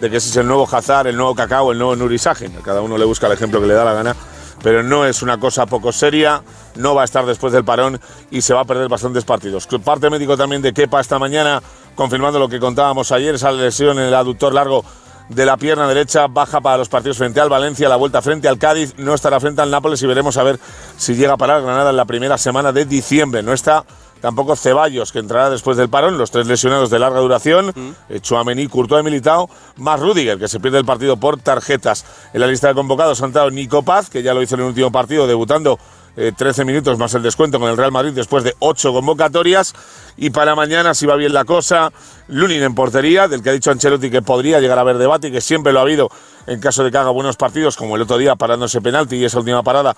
de 0.00 0.08
que 0.08 0.16
ese 0.18 0.30
es 0.30 0.36
el 0.36 0.46
nuevo 0.46 0.66
Hazard, 0.70 1.08
el 1.08 1.16
nuevo 1.16 1.34
Cacao, 1.34 1.72
el 1.72 1.78
nuevo 1.78 1.96
Nuri 1.96 2.18
Sahin. 2.18 2.52
Cada 2.64 2.80
uno 2.80 2.96
le 2.96 3.04
busca 3.04 3.26
el 3.26 3.32
ejemplo 3.32 3.60
que 3.60 3.66
le 3.66 3.74
da 3.74 3.84
la 3.84 3.92
gana, 3.92 4.16
pero 4.62 4.82
no 4.82 5.04
es 5.04 5.22
una 5.22 5.38
cosa 5.38 5.66
poco 5.66 5.92
seria, 5.92 6.42
no 6.76 6.94
va 6.94 7.02
a 7.02 7.04
estar 7.04 7.26
después 7.26 7.52
del 7.52 7.64
parón 7.64 8.00
y 8.30 8.40
se 8.40 8.54
va 8.54 8.60
a 8.60 8.64
perder 8.64 8.88
bastantes 8.88 9.24
partidos. 9.24 9.66
Parte 9.84 10.08
médico 10.08 10.36
también 10.36 10.62
de 10.62 10.72
Kepa 10.72 11.00
esta 11.00 11.18
mañana, 11.18 11.62
confirmando 11.94 12.38
lo 12.38 12.48
que 12.48 12.58
contábamos 12.58 13.12
ayer, 13.12 13.34
esa 13.34 13.52
lesión 13.52 13.98
en 13.98 14.06
el 14.06 14.14
aductor 14.14 14.54
largo 14.54 14.84
de 15.28 15.46
la 15.46 15.56
pierna 15.56 15.88
derecha, 15.88 16.26
baja 16.28 16.60
para 16.60 16.78
los 16.78 16.88
partidos 16.88 17.18
frente 17.18 17.40
al 17.40 17.48
Valencia, 17.48 17.88
la 17.88 17.96
vuelta 17.96 18.22
frente 18.22 18.48
al 18.48 18.58
Cádiz, 18.58 18.94
no 18.96 19.14
estará 19.14 19.40
frente 19.40 19.60
al 19.62 19.70
Nápoles 19.70 20.02
y 20.02 20.06
veremos 20.06 20.36
a 20.36 20.42
ver 20.42 20.58
si 20.96 21.14
llega 21.14 21.34
a 21.34 21.36
parar 21.36 21.62
Granada 21.62 21.90
en 21.90 21.96
la 21.96 22.04
primera 22.04 22.38
semana 22.38 22.72
de 22.72 22.84
diciembre. 22.84 23.42
No 23.42 23.52
está 23.52 23.84
tampoco 24.20 24.56
Ceballos, 24.56 25.12
que 25.12 25.18
entrará 25.18 25.50
después 25.50 25.76
del 25.76 25.88
parón, 25.88 26.18
los 26.18 26.30
tres 26.30 26.46
lesionados 26.46 26.90
de 26.90 26.98
larga 26.98 27.20
duración, 27.20 27.72
mm. 27.74 28.16
Chouameni, 28.20 28.66
Courtois 28.68 29.02
y 29.02 29.04
Militao, 29.04 29.50
más 29.76 30.00
Rudiger, 30.00 30.38
que 30.38 30.48
se 30.48 30.60
pierde 30.60 30.78
el 30.78 30.84
partido 30.84 31.16
por 31.16 31.38
tarjetas. 31.38 32.04
En 32.32 32.40
la 32.40 32.46
lista 32.46 32.68
de 32.68 32.74
convocados 32.74 33.22
han 33.22 33.30
estado 33.30 33.50
Nico 33.50 33.82
Paz, 33.82 34.08
que 34.10 34.22
ya 34.22 34.32
lo 34.34 34.42
hizo 34.42 34.54
en 34.54 34.62
el 34.62 34.66
último 34.68 34.90
partido, 34.90 35.26
debutando 35.26 35.78
13 36.16 36.62
eh, 36.62 36.64
minutos 36.64 36.98
más 36.98 37.14
el 37.14 37.22
descuento 37.22 37.60
con 37.60 37.70
el 37.70 37.76
Real 37.76 37.92
Madrid 37.92 38.12
después 38.12 38.42
de 38.42 38.54
8 38.58 38.92
convocatorias. 38.92 39.74
Y 40.16 40.30
para 40.30 40.54
mañana, 40.54 40.94
si 40.94 41.06
va 41.06 41.16
bien 41.16 41.34
la 41.34 41.44
cosa, 41.44 41.92
Lunin 42.28 42.62
en 42.62 42.74
portería, 42.74 43.28
del 43.28 43.42
que 43.42 43.50
ha 43.50 43.52
dicho 43.52 43.70
Ancelotti 43.70 44.10
que 44.10 44.22
podría 44.22 44.60
llegar 44.60 44.78
a 44.78 44.80
haber 44.80 44.98
debate 44.98 45.28
y 45.28 45.32
que 45.32 45.40
siempre 45.40 45.72
lo 45.72 45.80
ha 45.80 45.82
habido 45.82 46.10
en 46.46 46.60
caso 46.60 46.82
de 46.84 46.90
que 46.90 46.98
haga 46.98 47.10
buenos 47.10 47.36
partidos, 47.36 47.76
como 47.76 47.96
el 47.96 48.02
otro 48.02 48.18
día 48.18 48.36
parándose 48.36 48.80
penalti 48.80 49.16
y 49.16 49.24
esa 49.24 49.38
última 49.38 49.62
parada 49.62 49.96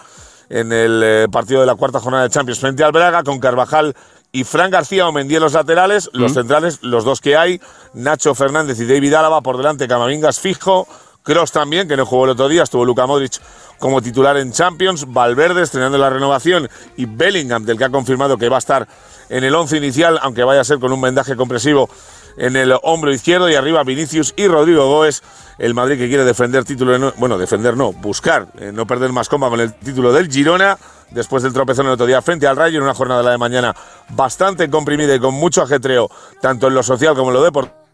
en 0.50 0.72
el 0.72 1.02
eh, 1.04 1.26
partido 1.30 1.60
de 1.60 1.66
la 1.66 1.74
cuarta 1.74 2.00
jornada 2.00 2.24
de 2.24 2.30
Champions 2.30 2.58
frente 2.58 2.82
al 2.82 2.92
Braga, 2.92 3.22
con 3.22 3.38
Carvajal 3.38 3.94
y 4.32 4.44
Fran 4.44 4.70
García 4.70 5.06
o 5.06 5.12
Mendy 5.12 5.36
en 5.36 5.42
los 5.42 5.52
laterales, 5.52 6.10
los 6.12 6.34
centrales, 6.34 6.82
los 6.82 7.04
dos 7.04 7.20
que 7.20 7.36
hay, 7.36 7.60
Nacho 7.94 8.34
Fernández 8.34 8.78
y 8.80 8.86
David 8.86 9.14
Álava 9.14 9.40
por 9.40 9.56
delante, 9.56 9.88
Camavingas 9.88 10.40
fijo, 10.40 10.86
Cross 11.28 11.52
también, 11.52 11.86
que 11.86 11.94
no 11.94 12.06
jugó 12.06 12.24
el 12.24 12.30
otro 12.30 12.48
día, 12.48 12.62
estuvo 12.62 12.86
Luka 12.86 13.06
Modric 13.06 13.38
como 13.78 14.00
titular 14.00 14.38
en 14.38 14.50
Champions, 14.50 15.04
Valverde 15.12 15.60
estrenando 15.60 15.98
la 15.98 16.08
renovación 16.08 16.70
y 16.96 17.04
Bellingham, 17.04 17.66
del 17.66 17.76
que 17.76 17.84
ha 17.84 17.90
confirmado 17.90 18.38
que 18.38 18.48
va 18.48 18.56
a 18.56 18.60
estar 18.60 18.88
en 19.28 19.44
el 19.44 19.54
once 19.54 19.76
inicial, 19.76 20.18
aunque 20.22 20.42
vaya 20.42 20.62
a 20.62 20.64
ser 20.64 20.78
con 20.78 20.90
un 20.90 21.02
vendaje 21.02 21.36
compresivo 21.36 21.90
en 22.38 22.56
el 22.56 22.74
hombro 22.82 23.12
izquierdo 23.12 23.50
y 23.50 23.56
arriba 23.56 23.84
Vinicius 23.84 24.32
y 24.38 24.48
Rodrigo 24.48 24.86
Goes, 24.86 25.22
el 25.58 25.74
Madrid 25.74 25.98
que 25.98 26.08
quiere 26.08 26.24
defender 26.24 26.64
título, 26.64 27.12
bueno, 27.18 27.36
defender 27.36 27.76
no, 27.76 27.92
buscar, 27.92 28.46
eh, 28.58 28.70
no 28.72 28.86
perder 28.86 29.12
más 29.12 29.28
coma 29.28 29.50
con 29.50 29.60
el 29.60 29.74
título 29.74 30.14
del 30.14 30.32
Girona, 30.32 30.78
después 31.10 31.42
del 31.42 31.52
tropezón 31.52 31.84
el 31.84 31.92
otro 31.92 32.06
día 32.06 32.22
frente 32.22 32.46
al 32.46 32.56
Rayo 32.56 32.78
en 32.78 32.84
una 32.84 32.94
jornada 32.94 33.20
de 33.20 33.26
la 33.26 33.32
de 33.32 33.38
mañana 33.38 33.76
bastante 34.08 34.70
comprimida 34.70 35.14
y 35.14 35.20
con 35.20 35.34
mucho 35.34 35.60
ajetreo, 35.60 36.08
tanto 36.40 36.68
en 36.68 36.74
lo 36.74 36.82
social 36.82 37.14
como 37.14 37.28
en 37.28 37.34
lo 37.34 37.42
deportivo 37.42 37.87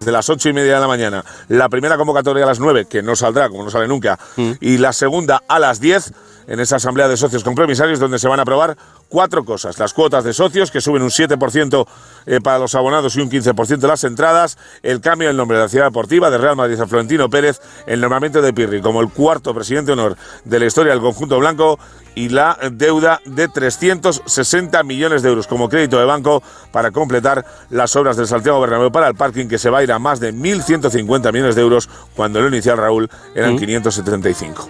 de 0.00 0.12
las 0.12 0.28
ocho 0.28 0.48
y 0.48 0.52
media 0.52 0.74
de 0.74 0.80
la 0.80 0.88
mañana, 0.88 1.24
la 1.48 1.68
primera 1.68 1.96
convocatoria 1.96 2.44
a 2.44 2.46
las 2.46 2.60
nueve, 2.60 2.86
que 2.86 3.02
no 3.02 3.16
saldrá, 3.16 3.48
como 3.48 3.64
no 3.64 3.70
sale 3.70 3.88
nunca, 3.88 4.18
mm. 4.36 4.52
y 4.60 4.78
la 4.78 4.92
segunda 4.92 5.42
a 5.48 5.58
las 5.58 5.80
diez, 5.80 6.12
en 6.46 6.60
esa 6.60 6.76
asamblea 6.76 7.08
de 7.08 7.16
socios 7.16 7.44
compromisarios, 7.44 7.98
donde 7.98 8.18
se 8.18 8.28
van 8.28 8.38
a 8.38 8.42
aprobar 8.42 8.76
cuatro 9.08 9.44
cosas. 9.44 9.78
Las 9.78 9.92
cuotas 9.92 10.24
de 10.24 10.32
socios, 10.32 10.70
que 10.70 10.80
suben 10.80 11.02
un 11.02 11.10
7% 11.10 11.86
eh, 12.26 12.40
para 12.40 12.58
los 12.58 12.74
abonados 12.74 13.16
y 13.16 13.20
un 13.20 13.30
15% 13.30 13.78
de 13.78 13.88
las 13.88 14.04
entradas. 14.04 14.58
El 14.82 15.00
cambio 15.00 15.28
del 15.28 15.36
nombre 15.36 15.56
de 15.56 15.64
la 15.64 15.68
ciudad 15.68 15.86
deportiva 15.86 16.30
de 16.30 16.38
Real 16.38 16.56
Madrid 16.56 16.80
a 16.80 16.86
Florentino 16.86 17.28
Pérez. 17.28 17.60
El 17.86 18.00
nombramiento 18.00 18.42
de 18.42 18.52
Pirri 18.52 18.80
como 18.80 19.00
el 19.00 19.08
cuarto 19.08 19.54
presidente 19.54 19.92
honor 19.92 20.16
de 20.44 20.58
la 20.58 20.66
historia 20.66 20.92
del 20.92 21.00
conjunto 21.00 21.38
blanco. 21.38 21.78
Y 22.14 22.30
la 22.30 22.58
deuda 22.72 23.20
de 23.26 23.46
360 23.46 24.82
millones 24.84 25.22
de 25.22 25.28
euros 25.28 25.46
como 25.46 25.68
crédito 25.68 25.98
de 25.98 26.06
banco 26.06 26.42
para 26.72 26.90
completar 26.90 27.44
las 27.68 27.94
obras 27.94 28.16
del 28.16 28.26
Santiago 28.26 28.58
Bernabéu 28.58 28.90
para 28.90 29.08
el 29.08 29.14
parking, 29.14 29.48
que 29.48 29.58
se 29.58 29.68
va 29.68 29.80
a 29.80 29.82
ir 29.82 29.92
a 29.92 29.98
más 29.98 30.18
de 30.18 30.32
1.150 30.32 31.30
millones 31.30 31.56
de 31.56 31.60
euros 31.60 31.90
cuando 32.14 32.40
lo 32.40 32.48
inicial 32.48 32.78
Raúl 32.78 33.10
eran 33.34 33.58
575. 33.58 34.66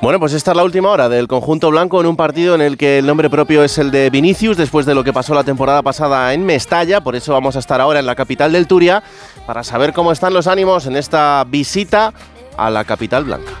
Bueno, 0.00 0.18
pues 0.18 0.32
esta 0.32 0.52
es 0.52 0.56
la 0.56 0.64
última 0.64 0.88
hora 0.88 1.10
del 1.10 1.28
conjunto 1.28 1.70
blanco 1.70 2.00
en 2.00 2.06
un 2.06 2.16
partido 2.16 2.54
en 2.54 2.62
el 2.62 2.78
que 2.78 2.98
el 2.98 3.06
nombre 3.06 3.28
propio 3.28 3.62
es 3.62 3.76
el 3.76 3.90
de 3.90 4.08
Vinicius, 4.08 4.56
después 4.56 4.86
de 4.86 4.94
lo 4.94 5.04
que 5.04 5.12
pasó 5.12 5.34
la 5.34 5.44
temporada 5.44 5.82
pasada 5.82 6.32
en 6.32 6.46
Mestalla. 6.46 7.02
Por 7.02 7.16
eso 7.16 7.34
vamos 7.34 7.54
a 7.56 7.58
estar 7.58 7.82
ahora 7.82 8.00
en 8.00 8.06
la 8.06 8.14
capital 8.14 8.50
del 8.50 8.66
Turia 8.66 9.02
para 9.46 9.62
saber 9.62 9.92
cómo 9.92 10.10
están 10.10 10.32
los 10.32 10.46
ánimos 10.46 10.86
en 10.86 10.96
esta 10.96 11.44
visita 11.46 12.14
a 12.56 12.70
la 12.70 12.84
capital 12.84 13.24
blanca. 13.24 13.52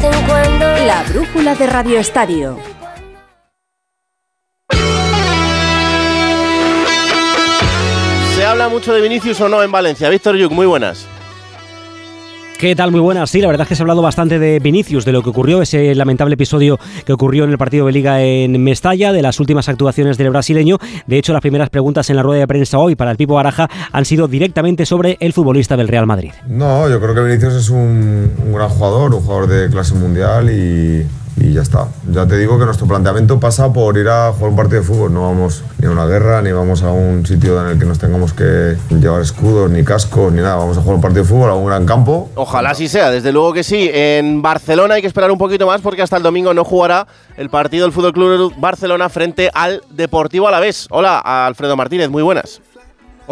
Vez 0.00 0.16
en 0.16 0.26
cuando. 0.26 0.66
La 0.86 1.02
brújula 1.08 1.54
de 1.54 1.66
Radio 1.66 1.98
Estadio. 1.98 2.58
¿Se 8.34 8.44
habla 8.46 8.68
mucho 8.68 8.94
de 8.94 9.00
Vinicius 9.00 9.40
o 9.40 9.48
no 9.48 9.62
en 9.62 9.70
Valencia? 9.70 10.08
Víctor 10.08 10.36
Yuk, 10.36 10.52
muy 10.52 10.66
buenas. 10.66 11.06
¿Qué 12.60 12.76
tal? 12.76 12.90
Muy 12.90 13.00
buenas. 13.00 13.30
Sí, 13.30 13.40
la 13.40 13.46
verdad 13.46 13.62
es 13.62 13.68
que 13.70 13.74
se 13.74 13.80
ha 13.80 13.84
hablado 13.84 14.02
bastante 14.02 14.38
de 14.38 14.58
Vinicius, 14.58 15.06
de 15.06 15.12
lo 15.12 15.22
que 15.22 15.30
ocurrió, 15.30 15.62
ese 15.62 15.94
lamentable 15.94 16.34
episodio 16.34 16.78
que 17.06 17.14
ocurrió 17.14 17.44
en 17.44 17.50
el 17.50 17.56
partido 17.56 17.86
de 17.86 17.92
Liga 17.92 18.22
en 18.22 18.62
Mestalla, 18.62 19.14
de 19.14 19.22
las 19.22 19.40
últimas 19.40 19.70
actuaciones 19.70 20.18
del 20.18 20.28
brasileño. 20.28 20.76
De 21.06 21.16
hecho, 21.16 21.32
las 21.32 21.40
primeras 21.40 21.70
preguntas 21.70 22.10
en 22.10 22.16
la 22.16 22.22
rueda 22.22 22.40
de 22.40 22.46
prensa 22.46 22.76
hoy 22.76 22.96
para 22.96 23.12
el 23.12 23.16
Pipo 23.16 23.32
Baraja 23.32 23.66
han 23.92 24.04
sido 24.04 24.28
directamente 24.28 24.84
sobre 24.84 25.16
el 25.20 25.32
futbolista 25.32 25.74
del 25.78 25.88
Real 25.88 26.06
Madrid. 26.06 26.32
No, 26.48 26.86
yo 26.90 27.00
creo 27.00 27.14
que 27.14 27.22
Vinicius 27.22 27.54
es 27.54 27.70
un, 27.70 28.30
un 28.44 28.52
gran 28.52 28.68
jugador, 28.68 29.14
un 29.14 29.22
jugador 29.22 29.48
de 29.48 29.70
clase 29.70 29.94
mundial 29.94 30.50
y 30.50 31.06
y 31.36 31.52
ya 31.52 31.62
está. 31.62 31.88
Ya 32.10 32.26
te 32.26 32.36
digo 32.36 32.58
que 32.58 32.64
nuestro 32.64 32.86
planteamiento 32.86 33.40
pasa 33.40 33.72
por 33.72 33.96
ir 33.96 34.08
a 34.08 34.32
jugar 34.32 34.50
un 34.50 34.56
partido 34.56 34.80
de 34.80 34.86
fútbol. 34.86 35.12
No 35.12 35.22
vamos 35.22 35.64
ni 35.78 35.86
a 35.86 35.90
una 35.90 36.06
guerra, 36.06 36.42
ni 36.42 36.52
vamos 36.52 36.82
a 36.82 36.90
un 36.90 37.24
sitio 37.26 37.60
en 37.60 37.72
el 37.72 37.78
que 37.78 37.86
nos 37.86 37.98
tengamos 37.98 38.32
que 38.32 38.76
llevar 38.90 39.22
escudos, 39.22 39.70
ni 39.70 39.84
cascos, 39.84 40.32
ni 40.32 40.42
nada. 40.42 40.56
Vamos 40.56 40.76
a 40.76 40.80
jugar 40.80 40.96
un 40.96 41.00
partido 41.00 41.22
de 41.22 41.28
fútbol 41.28 41.50
a 41.50 41.54
un 41.54 41.66
gran 41.66 41.86
campo. 41.86 42.30
Ojalá 42.34 42.70
así 42.70 42.88
sea, 42.88 43.10
desde 43.10 43.32
luego 43.32 43.52
que 43.52 43.64
sí. 43.64 43.90
En 43.92 44.42
Barcelona 44.42 44.94
hay 44.94 45.00
que 45.00 45.08
esperar 45.08 45.30
un 45.30 45.38
poquito 45.38 45.66
más 45.66 45.80
porque 45.80 46.02
hasta 46.02 46.16
el 46.16 46.22
domingo 46.22 46.52
no 46.54 46.64
jugará 46.64 47.06
el 47.36 47.50
partido 47.50 47.84
del 47.84 47.92
Fútbol 47.92 48.12
Club 48.12 48.54
Barcelona 48.58 49.08
frente 49.08 49.50
al 49.54 49.82
Deportivo 49.90 50.48
Alavés. 50.48 50.86
Hola, 50.90 51.18
Alfredo 51.18 51.76
Martínez, 51.76 52.10
muy 52.10 52.22
buenas. 52.22 52.60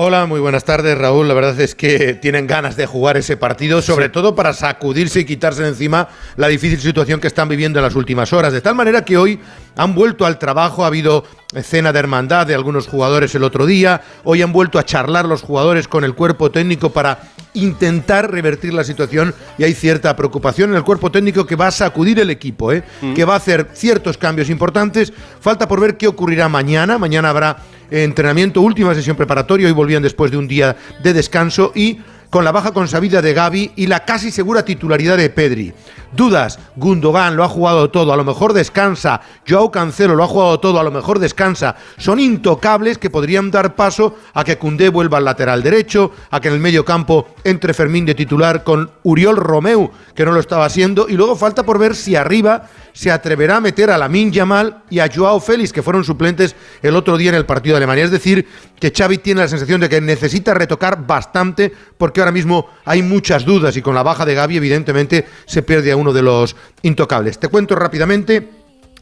Hola, 0.01 0.27
muy 0.27 0.39
buenas 0.39 0.63
tardes, 0.63 0.97
Raúl. 0.97 1.27
La 1.27 1.35
verdad 1.35 1.61
es 1.61 1.75
que 1.75 2.15
tienen 2.15 2.47
ganas 2.47 2.77
de 2.77 2.87
jugar 2.87 3.17
ese 3.17 3.37
partido, 3.37 3.83
sobre 3.83 4.09
todo 4.09 4.37
para 4.37 4.53
sacudirse 4.53 5.19
y 5.19 5.25
quitarse 5.25 5.63
de 5.63 5.71
encima 5.71 6.09
la 6.37 6.47
difícil 6.47 6.81
situación 6.81 7.19
que 7.19 7.27
están 7.27 7.49
viviendo 7.49 7.81
en 7.81 7.85
las 7.85 7.97
últimas 7.97 8.33
horas. 8.33 8.53
De 8.53 8.61
tal 8.61 8.77
manera 8.77 9.05
que 9.05 9.19
hoy 9.19 9.41
han 9.75 9.97
vuelto 9.97 10.25
al 10.25 10.39
trabajo, 10.39 10.85
ha 10.85 10.87
habido 10.87 11.25
cena 11.65 11.93
de 11.93 11.99
hermandad 11.99 12.47
de 12.47 12.55
algunos 12.55 12.87
jugadores 12.87 13.35
el 13.35 13.43
otro 13.43 13.67
día, 13.67 14.03
hoy 14.23 14.41
han 14.41 14.53
vuelto 14.53 14.79
a 14.79 14.85
charlar 14.85 15.25
los 15.25 15.43
jugadores 15.43 15.89
con 15.89 16.05
el 16.05 16.15
cuerpo 16.15 16.53
técnico 16.53 16.91
para 16.91 17.19
intentar 17.63 18.31
revertir 18.31 18.73
la 18.73 18.85
situación 18.85 19.35
y 19.57 19.65
hay 19.65 19.75
cierta 19.75 20.15
preocupación 20.17 20.71
en 20.71 20.77
el 20.77 20.85
cuerpo 20.85 21.11
técnico 21.11 21.47
que 21.47 21.57
va 21.57 21.69
a 21.69 21.71
sacudir 21.71 22.19
el 22.19 22.31
equipo, 22.31 22.73
¿eh? 22.73 22.83
que 23.15 23.25
va 23.25 23.35
a 23.35 23.39
hacer 23.39 23.69
ciertos 23.73 24.19
cambios 24.19 24.51
importantes. 24.51 25.13
Falta 25.41 25.69
por 25.69 25.81
ver 25.81 25.97
qué 25.97 26.09
ocurrirá 26.09 26.49
mañana. 26.49 26.99
Mañana 26.99 27.31
habrá 27.31 27.59
entrenamiento, 27.91 28.61
última 28.61 28.95
sesión 28.95 29.17
preparatoria, 29.17 29.67
hoy 29.67 29.73
volvían 29.73 30.03
después 30.03 30.31
de 30.31 30.37
un 30.37 30.47
día 30.47 30.77
de 31.03 31.13
descanso 31.13 31.73
y 31.75 32.01
con 32.31 32.45
la 32.45 32.53
baja 32.53 32.73
consabida 32.73 33.23
de 33.23 33.35
Gaby 33.35 33.73
y 33.77 33.87
la 33.87 34.05
casi 34.05 34.31
segura 34.31 34.65
titularidad 34.65 35.17
de 35.17 35.31
Pedri. 35.31 35.73
Dudas, 36.13 36.59
Gundogan 36.77 37.37
lo 37.37 37.45
ha 37.45 37.49
jugado 37.49 37.91
todo, 37.91 38.13
a 38.13 38.17
lo 38.17 38.25
mejor 38.25 38.53
descansa, 38.53 39.21
Joao 39.47 39.71
Cancelo 39.71 40.15
lo 40.15 40.25
ha 40.25 40.29
jugado 40.29 40.59
todo, 40.61 40.81
a 40.81 40.83
lo 40.83 40.91
mejor 40.91 41.19
descansa. 41.19 41.77
Son 41.99 42.19
intocables 42.19 42.99
que 42.99 43.11
podrían 43.11 43.51
dar 43.51 43.75
paso 43.75 44.17
a 44.35 44.45
que 44.45 44.59
Cundé 44.59 44.89
vuelva 44.89 45.19
al 45.19 45.25
lateral 45.25 45.63
derecho, 45.63 46.13
a 46.31 46.41
que 46.41 46.49
en 46.49 46.55
el 46.55 46.61
medio 46.61 46.85
campo 46.85 47.29
entre 47.45 47.75
Fermín 47.75 48.07
de 48.07 48.15
titular 48.15 48.65
con 48.65 48.91
Uriol 49.03 49.37
Romeu, 49.37 49.91
que 50.15 50.25
no 50.25 50.33
lo 50.33 50.41
estaba 50.41 50.65
haciendo, 50.65 51.09
y 51.09 51.13
luego 51.13 51.37
falta 51.37 51.65
por 51.65 51.79
ver 51.79 51.95
si 51.95 52.17
arriba 52.17 52.69
se 52.93 53.11
atreverá 53.11 53.57
a 53.57 53.61
meter 53.61 53.91
a 53.91 53.99
Lamin 53.99 54.33
Yamal 54.33 54.83
y 54.91 54.99
a 54.99 55.09
Joao 55.13 55.41
Félix, 55.41 55.73
que 55.73 55.83
fueron 55.83 56.05
suplentes 56.05 56.55
el 56.83 56.97
otro 56.97 57.17
día 57.17 57.31
en 57.31 57.35
el 57.35 57.47
partido 57.47 57.75
de 57.75 57.79
Alemania. 57.79 58.05
Es 58.05 58.11
decir, 58.11 58.47
que 58.79 58.93
Xavi 58.97 59.19
tiene 59.19 59.41
la 59.43 59.49
sensación 59.49 59.81
de 59.81 59.89
que 59.89 60.01
necesita 60.01 60.55
retocar 60.55 61.07
bastante 61.07 61.73
porque 61.97 62.21
ahora 62.21 62.33
mismo 62.33 62.69
hay 62.85 63.03
muchas 63.03 63.45
dudas 63.45 63.77
y 63.77 63.83
con 63.83 63.95
la 63.95 64.03
baja 64.03 64.25
de 64.25 64.35
Gaby 64.35 64.57
evidentemente 64.57 65.27
se 65.47 65.63
pierde 65.63 65.93
a 65.93 65.97
uno 65.97 66.13
de 66.13 66.23
los 66.23 66.57
intocables. 66.83 67.39
Te 67.39 67.49
cuento 67.49 67.75
rápidamente 67.75 68.51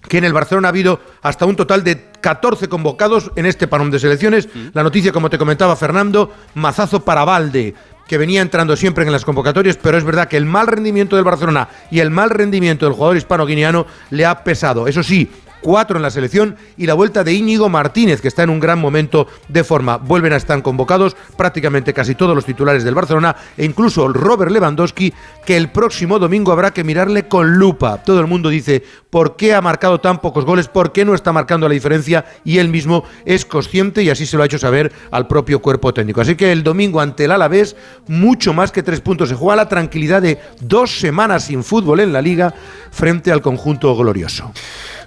que 0.08 0.18
en 0.18 0.24
el 0.24 0.32
Barcelona 0.32 0.68
ha 0.68 0.70
habido 0.70 1.00
hasta 1.22 1.46
un 1.46 1.56
total 1.56 1.82
de 1.84 2.10
14 2.20 2.68
convocados 2.68 3.32
en 3.36 3.46
este 3.46 3.66
parón 3.66 3.90
de 3.90 3.98
selecciones. 3.98 4.48
La 4.72 4.82
noticia, 4.82 5.12
como 5.12 5.30
te 5.30 5.38
comentaba 5.38 5.76
Fernando, 5.76 6.32
mazazo 6.54 7.04
para 7.04 7.24
Valde, 7.24 7.74
que 8.06 8.18
venía 8.18 8.42
entrando 8.42 8.76
siempre 8.76 9.04
en 9.04 9.12
las 9.12 9.24
convocatorias, 9.24 9.76
pero 9.76 9.98
es 9.98 10.04
verdad 10.04 10.28
que 10.28 10.36
el 10.36 10.44
mal 10.44 10.66
rendimiento 10.66 11.16
del 11.16 11.24
Barcelona 11.24 11.68
y 11.90 12.00
el 12.00 12.10
mal 12.10 12.30
rendimiento 12.30 12.86
del 12.86 12.94
jugador 12.94 13.16
hispano-guineano 13.16 13.86
le 14.10 14.26
ha 14.26 14.44
pesado. 14.44 14.86
Eso 14.86 15.02
sí, 15.02 15.30
cuatro 15.66 15.96
en 15.96 16.02
la 16.02 16.12
selección 16.12 16.54
y 16.76 16.86
la 16.86 16.94
vuelta 16.94 17.24
de 17.24 17.32
Íñigo 17.32 17.68
Martínez, 17.68 18.20
que 18.20 18.28
está 18.28 18.44
en 18.44 18.50
un 18.50 18.60
gran 18.60 18.78
momento 18.78 19.26
de 19.48 19.64
forma. 19.64 19.96
Vuelven 19.96 20.32
a 20.32 20.36
estar 20.36 20.62
convocados 20.62 21.16
prácticamente 21.36 21.92
casi 21.92 22.14
todos 22.14 22.36
los 22.36 22.44
titulares 22.44 22.84
del 22.84 22.94
Barcelona 22.94 23.34
e 23.56 23.64
incluso 23.64 24.06
Robert 24.06 24.52
Lewandowski, 24.52 25.12
que 25.44 25.56
el 25.56 25.72
próximo 25.72 26.20
domingo 26.20 26.52
habrá 26.52 26.72
que 26.72 26.84
mirarle 26.84 27.26
con 27.26 27.58
lupa. 27.58 28.00
Todo 28.04 28.20
el 28.20 28.28
mundo 28.28 28.48
dice, 28.48 28.84
¿por 29.10 29.34
qué 29.34 29.54
ha 29.54 29.60
marcado 29.60 30.00
tan 30.00 30.20
pocos 30.20 30.44
goles? 30.44 30.68
¿Por 30.68 30.92
qué 30.92 31.04
no 31.04 31.16
está 31.16 31.32
marcando 31.32 31.66
la 31.66 31.74
diferencia? 31.74 32.24
Y 32.44 32.58
él 32.58 32.68
mismo 32.68 33.02
es 33.24 33.44
consciente 33.44 34.04
y 34.04 34.10
así 34.10 34.24
se 34.24 34.36
lo 34.36 34.44
ha 34.44 34.46
hecho 34.46 34.60
saber 34.60 34.92
al 35.10 35.26
propio 35.26 35.60
cuerpo 35.60 35.92
técnico. 35.92 36.20
Así 36.20 36.36
que 36.36 36.52
el 36.52 36.62
domingo 36.62 37.00
ante 37.00 37.24
el 37.24 37.32
Alavés, 37.32 37.74
mucho 38.06 38.54
más 38.54 38.70
que 38.70 38.84
tres 38.84 39.00
puntos. 39.00 39.30
Se 39.30 39.34
juega 39.34 39.56
la 39.56 39.68
tranquilidad 39.68 40.22
de 40.22 40.38
dos 40.60 41.00
semanas 41.00 41.46
sin 41.46 41.64
fútbol 41.64 41.98
en 41.98 42.12
la 42.12 42.22
liga 42.22 42.54
frente 42.92 43.32
al 43.32 43.42
conjunto 43.42 43.96
glorioso. 43.96 44.52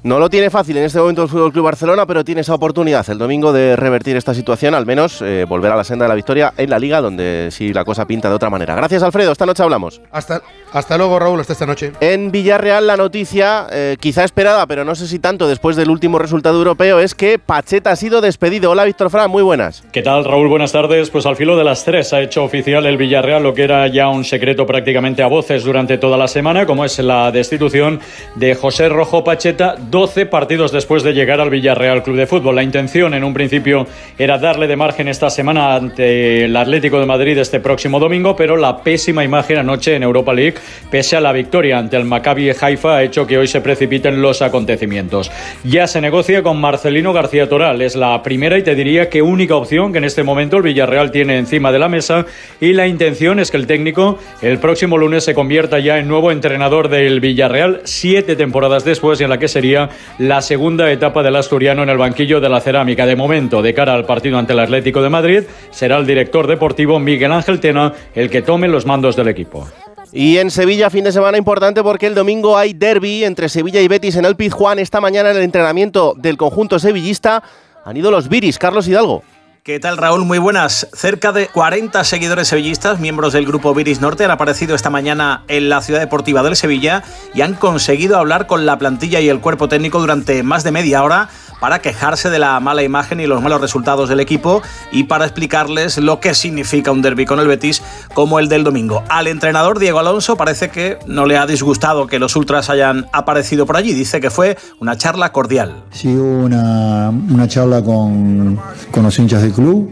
No 0.04 0.18
lo 0.18 0.30
tiene 0.30 0.50
fácil 0.50 0.78
en 0.78 0.86
este 0.86 0.98
momento 0.98 1.24
el 1.24 1.30
Fútbol 1.30 1.52
Club 1.52 1.66
Barcelona, 1.66 2.06
pero 2.06 2.24
tiene 2.24 2.42
esa 2.42 2.54
oportunidad 2.54 3.08
el 3.10 3.18
domingo 3.18 3.52
de 3.52 3.76
revertir 3.76 4.16
esta 4.16 4.34
situación, 4.34 4.74
al 4.74 4.86
menos 4.86 5.22
eh, 5.22 5.46
volver 5.48 5.72
a 5.72 5.76
la 5.76 5.84
senda 5.84 6.06
de 6.06 6.10
la 6.10 6.16
victoria 6.16 6.54
en 6.56 6.70
la 6.70 6.80
Liga, 6.80 7.02
donde 7.02 7.50
sí 7.52 7.74
la 7.74 7.84
cosa 7.84 8.06
pinta 8.06 8.30
de 8.30 8.36
otra 8.36 8.50
manera. 8.50 8.76
Gracias, 8.76 9.04
Alfredo. 9.04 9.34
Esta 9.34 9.46
noche 9.46 9.62
hablamos. 9.62 10.02
Hasta, 10.12 10.42
hasta 10.72 10.98
luego, 10.98 11.20
Raúl. 11.20 11.40
Hasta 11.42 11.54
esta 11.54 11.66
noche. 11.66 11.92
En 12.00 12.32
Villarreal, 12.32 12.88
la 12.88 12.96
noticia, 12.96 13.68
eh, 13.72 13.98
quizá 14.00 14.24
esperada, 14.24 14.66
pero 14.68 14.86
no 14.86 14.96
sé 14.96 15.08
si 15.08 15.20
tanto 15.20 15.48
después 15.48 15.76
del 15.76 15.90
último 15.90 16.18
resultado 16.18 16.58
europeo, 16.58 17.00
es 17.00 17.14
que 17.14 17.38
Pacheta 17.38 17.92
ha 17.92 17.96
sido 17.96 18.22
despedido. 18.22 18.72
Hola, 18.72 18.86
Víctor 18.86 19.10
Fran. 19.10 19.30
Muy 19.30 19.44
buenas. 19.44 19.84
¿Qué 19.92 20.02
tal, 20.02 20.24
Raúl? 20.24 20.48
Buenas 20.48 20.72
tardes. 20.72 21.10
Pues 21.10 21.26
al 21.26 21.36
filo 21.36 21.58
de 21.58 21.64
las 21.66 21.84
tres 21.84 22.14
ha 22.14 22.22
hecho 22.22 22.44
oficial 22.44 22.86
el 22.86 22.96
Villarreal 22.96 23.44
lo 23.44 23.54
que 23.54 23.64
era 23.64 23.88
ya 23.88 24.08
un 24.08 24.24
secreto 24.24 24.66
prácticamente 24.66 25.24
a 25.24 25.28
voces 25.28 25.64
durante 25.66 25.98
toda 25.98 26.18
la 26.18 26.28
semana, 26.30 26.66
como 26.66 26.86
es 26.86 26.98
la 27.00 27.32
destitución 27.32 28.00
de 28.36 28.56
José 28.56 28.88
Rojo 28.88 29.24
Pacheta. 29.24 29.76
12 29.90 30.28
partidos 30.28 30.72
después 30.72 31.04
de 31.04 31.14
llegar 31.14 31.42
al 31.42 31.50
Villarreal 31.50 32.04
Club 32.04 32.18
de 32.18 32.28
Fútbol. 32.28 32.56
La 32.56 32.64
intención 32.64 33.14
en 33.14 33.24
un 33.24 33.34
principio 33.34 33.88
era 34.18 34.38
darle 34.38 34.68
de 34.68 34.76
margen 34.76 35.08
esta 35.08 35.30
semana 35.30 35.76
ante 35.76 36.46
el 36.46 36.56
Atlético 36.56 37.00
de 37.00 37.06
Madrid 37.06 37.38
este 37.38 37.60
próximo 37.60 38.00
domingo, 38.00 38.36
pero 38.36 38.56
la 38.58 38.84
pésima 38.84 39.24
imagen 39.24 39.58
anoche 39.58 39.96
en 39.96 40.04
Europa 40.04 40.34
League, 40.34 40.56
pese 40.92 41.16
a 41.16 41.22
la 41.22 41.32
victoria 41.32 41.80
ante 41.80 41.98
el 41.98 42.06
Maccabi 42.06 42.52
Haifa, 42.52 42.98
ha 42.98 43.04
hecho 43.04 43.26
que 43.26 43.38
hoy 43.38 43.48
se 43.48 43.62
precipiten 43.62 44.22
los 44.22 44.42
acontecimientos. 44.42 45.32
Ya 45.64 45.88
se 45.88 46.02
negocia 46.02 46.44
con 46.44 46.60
Marcelino 46.62 47.14
García 47.14 47.50
Toral, 47.50 47.82
es 47.82 47.96
la 47.96 48.22
primera 48.22 48.58
y 48.58 48.64
te 48.64 48.76
diría 48.76 49.10
que 49.10 49.22
única 49.22 49.56
opción 49.56 49.92
que 49.92 49.98
en 49.98 50.06
este 50.06 50.24
momento 50.24 50.58
el 50.58 50.64
Villarreal 50.64 51.12
tiene 51.12 51.38
encima 51.38 51.72
de 51.72 51.80
la 51.80 51.90
mesa 51.90 52.26
y 52.60 52.74
la 52.74 52.88
intención 52.88 53.40
es 53.40 53.50
que 53.52 53.58
el 53.58 53.68
técnico 53.68 54.20
el 54.42 54.60
próximo 54.60 54.98
lunes 54.98 55.24
se 55.24 55.34
convierta 55.34 55.80
ya 55.80 55.98
en 55.98 56.08
nuevo 56.08 56.32
entrenador 56.32 56.90
del 56.90 57.20
Villarreal 57.20 57.82
siete 57.86 58.36
temporadas 58.36 58.86
después 58.86 59.20
en 59.22 59.30
la 59.30 59.40
que 59.40 59.48
sería 59.48 59.79
la 60.18 60.42
segunda 60.42 60.92
etapa 60.92 61.24
del 61.24 61.36
asturiano 61.36 61.84
en 61.84 61.90
el 61.90 61.98
banquillo 61.98 62.42
de 62.42 62.50
la 62.50 62.60
cerámica. 62.60 63.06
De 63.06 63.16
momento, 63.16 63.62
de 63.62 63.74
cara 63.74 63.94
al 63.94 64.06
partido 64.06 64.38
ante 64.38 64.54
el 64.54 64.60
Atlético 64.60 65.02
de 65.02 65.10
Madrid, 65.10 65.44
será 65.72 65.98
el 65.98 66.08
director 66.08 66.48
deportivo 66.48 67.00
Miguel 67.00 67.32
Ángel 67.32 67.60
Tena 67.60 67.94
el 68.16 68.30
que 68.30 68.42
tome 68.42 68.68
los 68.68 68.86
mandos 68.86 69.16
del 69.16 69.28
equipo. 69.28 69.68
Y 70.12 70.38
en 70.38 70.50
Sevilla, 70.50 70.90
fin 70.90 71.04
de 71.04 71.12
semana 71.12 71.38
importante 71.38 71.84
porque 71.84 72.08
el 72.08 72.16
domingo 72.16 72.58
hay 72.58 72.74
derby 72.74 73.24
entre 73.24 73.48
Sevilla 73.48 73.80
y 73.80 73.88
Betis 73.88 74.16
en 74.16 74.26
el 74.26 74.36
Pizjuán. 74.36 74.80
Esta 74.80 75.00
mañana 75.00 75.30
en 75.30 75.38
el 75.38 75.44
entrenamiento 75.44 76.16
del 76.18 76.36
conjunto 76.36 76.80
sevillista 76.80 77.44
han 77.86 77.96
ido 77.96 78.10
los 78.10 78.28
Viris, 78.28 78.58
Carlos 78.58 78.88
Hidalgo. 78.88 79.24
¿Qué 79.64 79.78
tal 79.78 79.98
Raúl? 79.98 80.24
Muy 80.24 80.38
buenas. 80.38 80.88
Cerca 80.94 81.34
de 81.34 81.48
40 81.48 82.06
seguidores 82.06 82.48
sevillistas, 82.48 83.02
miembros 83.02 83.34
del 83.34 83.46
grupo 83.46 83.74
Viris 83.74 84.00
Norte, 84.00 84.24
han 84.24 84.32
aparecido 84.32 84.74
esta 84.74 84.90
mañana 84.90 85.44
en 85.50 85.68
la 85.68 85.82
ciudad 85.82 86.00
deportiva 86.00 86.42
del 86.44 86.56
Sevilla 86.56 87.04
y 87.34 87.42
han 87.42 87.56
conseguido 87.56 88.18
hablar 88.18 88.48
con 88.48 88.66
la 88.66 88.78
plantilla 88.80 89.20
y 89.20 89.28
el 89.28 89.42
cuerpo 89.42 89.68
técnico 89.68 90.00
durante 90.00 90.44
más 90.44 90.64
de 90.64 90.72
media 90.72 91.04
hora 91.04 91.30
para 91.60 91.80
quejarse 91.80 92.30
de 92.30 92.40
la 92.40 92.58
mala 92.62 92.84
imagen 92.84 93.20
y 93.20 93.28
los 93.28 93.42
malos 93.42 93.60
resultados 93.60 94.08
del 94.08 94.22
equipo 94.22 94.62
y 94.94 95.04
para 95.04 95.26
explicarles 95.26 95.98
lo 95.98 96.22
que 96.22 96.34
significa 96.34 96.92
un 96.92 97.02
derby 97.02 97.26
con 97.26 97.40
el 97.40 97.48
Betis 97.48 97.82
como 98.14 98.40
el 98.40 98.48
del 98.48 98.64
domingo. 98.64 99.04
Al 99.10 99.28
entrenador 99.28 99.78
Diego 99.78 100.00
Alonso 100.00 100.38
parece 100.38 100.70
que 100.70 100.98
no 101.06 101.26
le 101.26 101.38
ha 101.38 101.46
disgustado 101.46 102.08
que 102.08 102.18
los 102.18 102.36
ultras 102.38 102.70
hayan 102.70 103.08
aparecido 103.12 103.66
por 103.66 103.76
allí. 103.76 103.94
Dice 103.94 104.22
que 104.22 104.30
fue 104.30 104.58
una 104.80 104.98
charla 104.98 105.34
cordial. 105.34 105.84
Sí, 105.92 106.08
una, 106.08 107.10
una 107.10 107.48
charla 107.48 107.84
con, 107.84 108.58
con 108.92 109.04
los 109.04 109.20
hinchas 109.20 109.44
club 109.52 109.90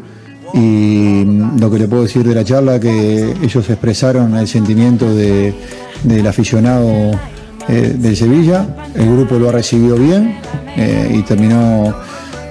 y 0.54 1.26
lo 1.60 1.70
que 1.70 1.80
le 1.80 1.88
puedo 1.88 2.04
decir 2.04 2.24
de 2.24 2.34
la 2.34 2.44
charla 2.44 2.80
que 2.80 3.34
ellos 3.42 3.70
expresaron 3.70 4.36
el 4.36 4.48
sentimiento 4.48 5.14
de, 5.14 5.54
del 6.04 6.26
aficionado 6.26 7.12
eh, 7.68 7.96
del 7.98 8.16
Sevilla, 8.16 8.76
el 8.96 9.12
grupo 9.12 9.38
lo 9.38 9.50
ha 9.50 9.52
recibido 9.52 9.98
bien 9.98 10.38
eh, 10.78 11.14
y 11.14 11.22
terminó 11.24 11.94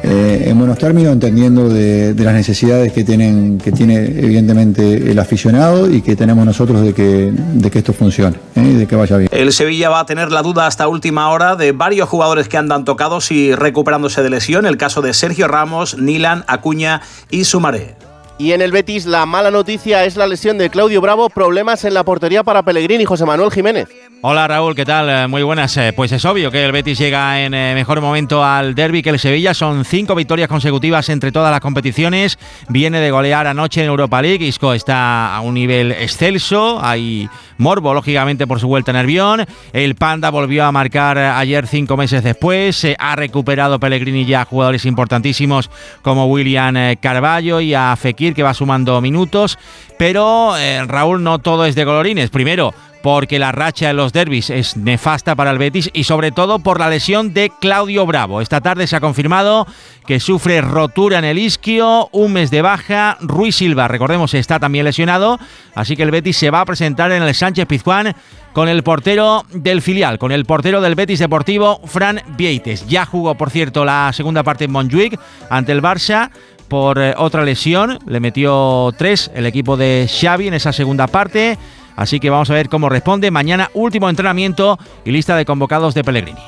eh, 0.08 0.44
en 0.50 0.56
buenos 0.56 0.78
términos, 0.78 1.12
entendiendo 1.12 1.68
de, 1.68 2.14
las 2.14 2.32
necesidades 2.32 2.92
que, 2.92 3.02
tienen, 3.02 3.58
que 3.58 3.72
tiene 3.72 3.96
evidentemente 3.96 5.10
el 5.10 5.18
aficionado 5.18 5.90
y 5.90 6.00
que 6.00 6.14
tenemos 6.14 6.46
nosotros 6.46 6.80
de 6.82 6.94
que, 6.94 7.32
de 7.32 7.70
que 7.72 7.78
esto 7.78 7.92
funcione 7.92 8.36
¿eh? 8.54 8.62
y 8.62 8.74
de 8.74 8.86
que 8.86 8.94
vaya 8.94 9.16
bien. 9.16 9.28
El 9.32 9.52
Sevilla 9.52 9.88
va 9.88 9.98
a 9.98 10.06
tener 10.06 10.30
la 10.30 10.42
duda 10.42 10.68
hasta 10.68 10.86
última 10.86 11.28
hora 11.30 11.56
de 11.56 11.72
varios 11.72 12.08
jugadores 12.08 12.48
que 12.48 12.56
andan 12.56 12.84
tocados 12.84 13.32
y 13.32 13.52
recuperándose 13.56 14.22
de 14.22 14.30
lesión, 14.30 14.64
el 14.64 14.76
caso 14.76 15.02
de 15.02 15.12
Sergio 15.12 15.48
Ramos, 15.48 15.98
Nilan, 15.98 16.44
Acuña 16.46 17.02
y 17.28 17.42
Sumaré. 17.42 18.05
Y 18.38 18.52
en 18.52 18.60
el 18.60 18.70
Betis 18.70 19.06
la 19.06 19.24
mala 19.24 19.50
noticia 19.50 20.04
es 20.04 20.16
la 20.16 20.26
lesión 20.26 20.58
de 20.58 20.68
Claudio 20.68 21.00
Bravo, 21.00 21.30
problemas 21.30 21.84
en 21.86 21.94
la 21.94 22.04
portería 22.04 22.44
para 22.44 22.62
Pellegrini 22.62 23.04
y 23.04 23.06
José 23.06 23.24
Manuel 23.24 23.50
Jiménez. 23.50 23.88
Hola 24.20 24.46
Raúl, 24.46 24.74
¿qué 24.74 24.84
tal? 24.84 25.08
Eh, 25.08 25.26
Muy 25.26 25.42
buenas. 25.42 25.74
Eh, 25.78 25.92
Pues 25.96 26.12
es 26.12 26.22
obvio 26.24 26.50
que 26.50 26.64
el 26.64 26.72
Betis 26.72 26.98
llega 26.98 27.40
en 27.42 27.54
eh, 27.54 27.72
mejor 27.74 28.02
momento 28.02 28.44
al 28.44 28.74
derby 28.74 29.02
que 29.02 29.10
el 29.10 29.18
Sevilla. 29.18 29.54
Son 29.54 29.86
cinco 29.86 30.14
victorias 30.14 30.48
consecutivas 30.48 31.08
entre 31.08 31.32
todas 31.32 31.50
las 31.50 31.60
competiciones. 31.60 32.38
Viene 32.68 33.00
de 33.00 33.10
golear 33.10 33.46
anoche 33.46 33.82
en 33.82 33.88
Europa 33.88 34.20
League. 34.20 34.44
Isco 34.44 34.74
está 34.74 35.34
a 35.34 35.40
un 35.40 35.54
nivel 35.54 35.92
excelso. 35.92 36.78
Hay 36.82 37.30
morbo, 37.56 37.94
lógicamente, 37.94 38.46
por 38.46 38.60
su 38.60 38.68
vuelta 38.68 38.90
en 38.90 38.96
Nervión. 38.98 39.46
El 39.72 39.94
Panda 39.94 40.30
volvió 40.30 40.64
a 40.64 40.72
marcar 40.72 41.16
ayer 41.18 41.66
cinco 41.66 41.96
meses 41.96 42.22
después. 42.22 42.76
Se 42.76 42.96
ha 42.98 43.16
recuperado 43.16 43.78
Pellegrini 43.78 44.26
ya 44.26 44.44
jugadores 44.44 44.84
importantísimos 44.84 45.70
como 46.02 46.26
William 46.26 46.96
Carballo 47.00 47.60
y 47.60 47.74
a 47.74 47.94
Fekir 47.96 48.25
que 48.34 48.42
va 48.42 48.54
sumando 48.54 49.00
minutos. 49.00 49.58
Pero 49.98 50.56
eh, 50.56 50.84
Raúl 50.86 51.22
no 51.22 51.38
todo 51.38 51.66
es 51.66 51.74
de 51.74 51.84
colorines. 51.84 52.30
Primero, 52.30 52.74
porque 53.06 53.38
la 53.38 53.52
racha 53.52 53.86
de 53.86 53.94
los 53.94 54.12
derbis 54.12 54.50
es 54.50 54.76
nefasta 54.76 55.36
para 55.36 55.52
el 55.52 55.58
Betis 55.58 55.90
y 55.92 56.02
sobre 56.02 56.32
todo 56.32 56.58
por 56.58 56.80
la 56.80 56.90
lesión 56.90 57.32
de 57.32 57.52
Claudio 57.60 58.04
Bravo. 58.04 58.40
Esta 58.40 58.60
tarde 58.60 58.88
se 58.88 58.96
ha 58.96 59.00
confirmado 59.00 59.64
que 60.08 60.18
sufre 60.18 60.60
rotura 60.60 61.20
en 61.20 61.24
el 61.24 61.38
isquio, 61.38 62.08
un 62.10 62.32
mes 62.32 62.50
de 62.50 62.62
baja. 62.62 63.16
Ruiz 63.20 63.54
Silva, 63.54 63.86
recordemos, 63.86 64.34
está 64.34 64.58
también 64.58 64.84
lesionado, 64.84 65.38
así 65.76 65.96
que 65.96 66.02
el 66.02 66.10
Betis 66.10 66.36
se 66.36 66.50
va 66.50 66.62
a 66.62 66.64
presentar 66.64 67.12
en 67.12 67.22
el 67.22 67.32
Sánchez 67.32 67.66
Pizjuán 67.66 68.12
con 68.52 68.68
el 68.68 68.82
portero 68.82 69.44
del 69.52 69.82
filial, 69.82 70.18
con 70.18 70.32
el 70.32 70.44
portero 70.44 70.80
del 70.80 70.96
Betis 70.96 71.20
Deportivo, 71.20 71.80
Fran 71.84 72.22
Vieites. 72.36 72.88
Ya 72.88 73.06
jugó, 73.06 73.36
por 73.36 73.50
cierto, 73.50 73.84
la 73.84 74.10
segunda 74.14 74.42
parte 74.42 74.64
en 74.64 74.72
Montjuic 74.72 75.16
ante 75.48 75.70
el 75.70 75.80
Barça 75.80 76.30
por 76.66 76.98
eh, 76.98 77.14
otra 77.16 77.44
lesión. 77.44 77.98
Le 78.06 78.20
metió 78.20 78.92
tres 78.96 79.30
el 79.34 79.46
equipo 79.46 79.76
de 79.76 80.08
Xavi 80.08 80.48
en 80.48 80.54
esa 80.54 80.72
segunda 80.72 81.06
parte. 81.06 81.58
Así 81.96 82.20
que 82.20 82.30
vamos 82.30 82.50
a 82.50 82.54
ver 82.54 82.68
cómo 82.68 82.88
responde. 82.88 83.30
Mañana 83.30 83.70
último 83.74 84.10
entrenamiento 84.10 84.78
y 85.04 85.10
lista 85.10 85.36
de 85.36 85.44
convocados 85.44 85.94
de 85.94 86.04
Pellegrini. 86.04 86.42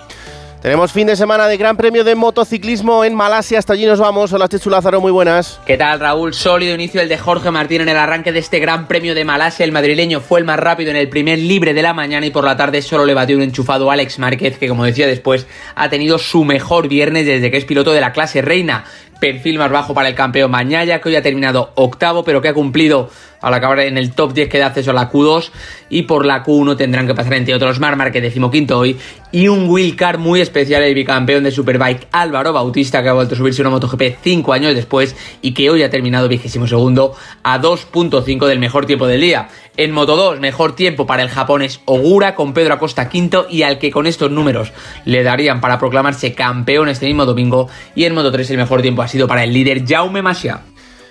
Tenemos 0.60 0.90
fin 0.90 1.06
de 1.06 1.14
semana 1.14 1.46
de 1.46 1.56
Gran 1.56 1.76
Premio 1.76 2.02
de 2.02 2.16
Motociclismo 2.16 3.04
en 3.04 3.14
Malasia. 3.14 3.60
Hasta 3.60 3.74
allí 3.74 3.86
nos 3.86 4.00
vamos. 4.00 4.32
Hola, 4.32 4.48
Chechu 4.48 4.68
Lázaro, 4.68 5.00
muy 5.00 5.12
buenas. 5.12 5.60
¿Qué 5.64 5.76
tal, 5.76 6.00
Raúl? 6.00 6.34
Sólido 6.34 6.74
inicio 6.74 7.00
el 7.00 7.08
de 7.08 7.16
Jorge 7.16 7.52
Martín 7.52 7.82
en 7.82 7.88
el 7.88 7.96
arranque 7.96 8.32
de 8.32 8.40
este 8.40 8.58
Gran 8.58 8.88
Premio 8.88 9.14
de 9.14 9.24
Malasia. 9.24 9.64
El 9.64 9.70
madrileño 9.70 10.18
fue 10.18 10.40
el 10.40 10.44
más 10.44 10.58
rápido 10.58 10.90
en 10.90 10.96
el 10.96 11.08
primer 11.08 11.38
libre 11.38 11.74
de 11.74 11.82
la 11.82 11.94
mañana 11.94 12.26
y 12.26 12.30
por 12.30 12.42
la 12.42 12.56
tarde 12.56 12.82
solo 12.82 13.06
le 13.06 13.14
batió 13.14 13.36
un 13.36 13.44
enchufado 13.44 13.88
Alex 13.88 14.18
Márquez, 14.18 14.58
que 14.58 14.68
como 14.68 14.84
decía 14.84 15.06
después, 15.06 15.46
ha 15.76 15.88
tenido 15.90 16.18
su 16.18 16.44
mejor 16.44 16.88
viernes 16.88 17.24
desde 17.24 17.52
que 17.52 17.56
es 17.56 17.64
piloto 17.64 17.92
de 17.92 18.00
la 18.00 18.12
clase 18.12 18.42
reina 18.42 18.84
perfil 19.20 19.58
más 19.58 19.70
bajo 19.70 19.94
para 19.94 20.08
el 20.08 20.14
campeón 20.14 20.50
Mañaya, 20.50 21.00
que 21.00 21.08
hoy 21.08 21.16
ha 21.16 21.22
terminado 21.22 21.72
octavo, 21.74 22.24
pero 22.24 22.40
que 22.40 22.48
ha 22.48 22.54
cumplido 22.54 23.10
al 23.40 23.54
acabar 23.54 23.80
en 23.80 23.98
el 23.98 24.12
top 24.12 24.32
10 24.32 24.48
que 24.48 24.58
da 24.58 24.66
acceso 24.66 24.90
a 24.90 24.94
la 24.94 25.10
Q2 25.10 25.50
y 25.90 26.02
por 26.02 26.26
la 26.26 26.44
Q1 26.44 26.76
tendrán 26.76 27.06
que 27.06 27.14
pasar 27.14 27.34
entre 27.34 27.54
otros 27.54 27.78
Mar 27.78 27.96
Márquez 27.96 28.22
decimoquinto 28.22 28.78
hoy 28.78 28.96
y 29.30 29.48
un 29.48 29.68
wildcard 29.68 30.18
muy 30.18 30.40
especial 30.40 30.82
el 30.82 30.94
bicampeón 30.94 31.44
de 31.44 31.50
Superbike 31.50 32.08
Álvaro 32.10 32.52
Bautista 32.52 33.02
que 33.02 33.08
ha 33.08 33.12
vuelto 33.12 33.34
a 33.34 33.38
subirse 33.38 33.62
una 33.62 33.70
MotoGP 33.70 34.16
5 34.22 34.52
años 34.52 34.74
después 34.74 35.14
y 35.42 35.52
que 35.52 35.70
hoy 35.70 35.82
ha 35.82 35.90
terminado 35.90 36.28
vigésimo 36.28 36.66
segundo 36.66 37.14
a 37.42 37.60
2.5 37.60 38.46
del 38.46 38.58
mejor 38.58 38.86
tiempo 38.86 39.06
del 39.06 39.20
día. 39.20 39.48
En 39.78 39.92
Moto 39.92 40.16
2 40.16 40.40
mejor 40.40 40.74
tiempo 40.74 41.06
para 41.06 41.22
el 41.22 41.28
japonés 41.28 41.82
Ogura 41.84 42.34
con 42.34 42.52
Pedro 42.52 42.74
Acosta 42.74 43.08
quinto 43.08 43.46
y 43.48 43.62
al 43.62 43.78
que 43.78 43.92
con 43.92 44.08
estos 44.08 44.28
números 44.28 44.72
le 45.04 45.22
darían 45.22 45.60
para 45.60 45.78
proclamarse 45.78 46.34
campeón 46.34 46.88
este 46.88 47.06
mismo 47.06 47.24
domingo 47.24 47.68
y 47.94 48.02
en 48.02 48.12
Moto 48.12 48.32
3 48.32 48.50
el 48.50 48.56
mejor 48.56 48.82
tiempo 48.82 49.02
ha 49.02 49.08
sido 49.08 49.28
para 49.28 49.44
el 49.44 49.52
líder 49.52 49.86
Jaume 49.86 50.20
Masia. 50.20 50.62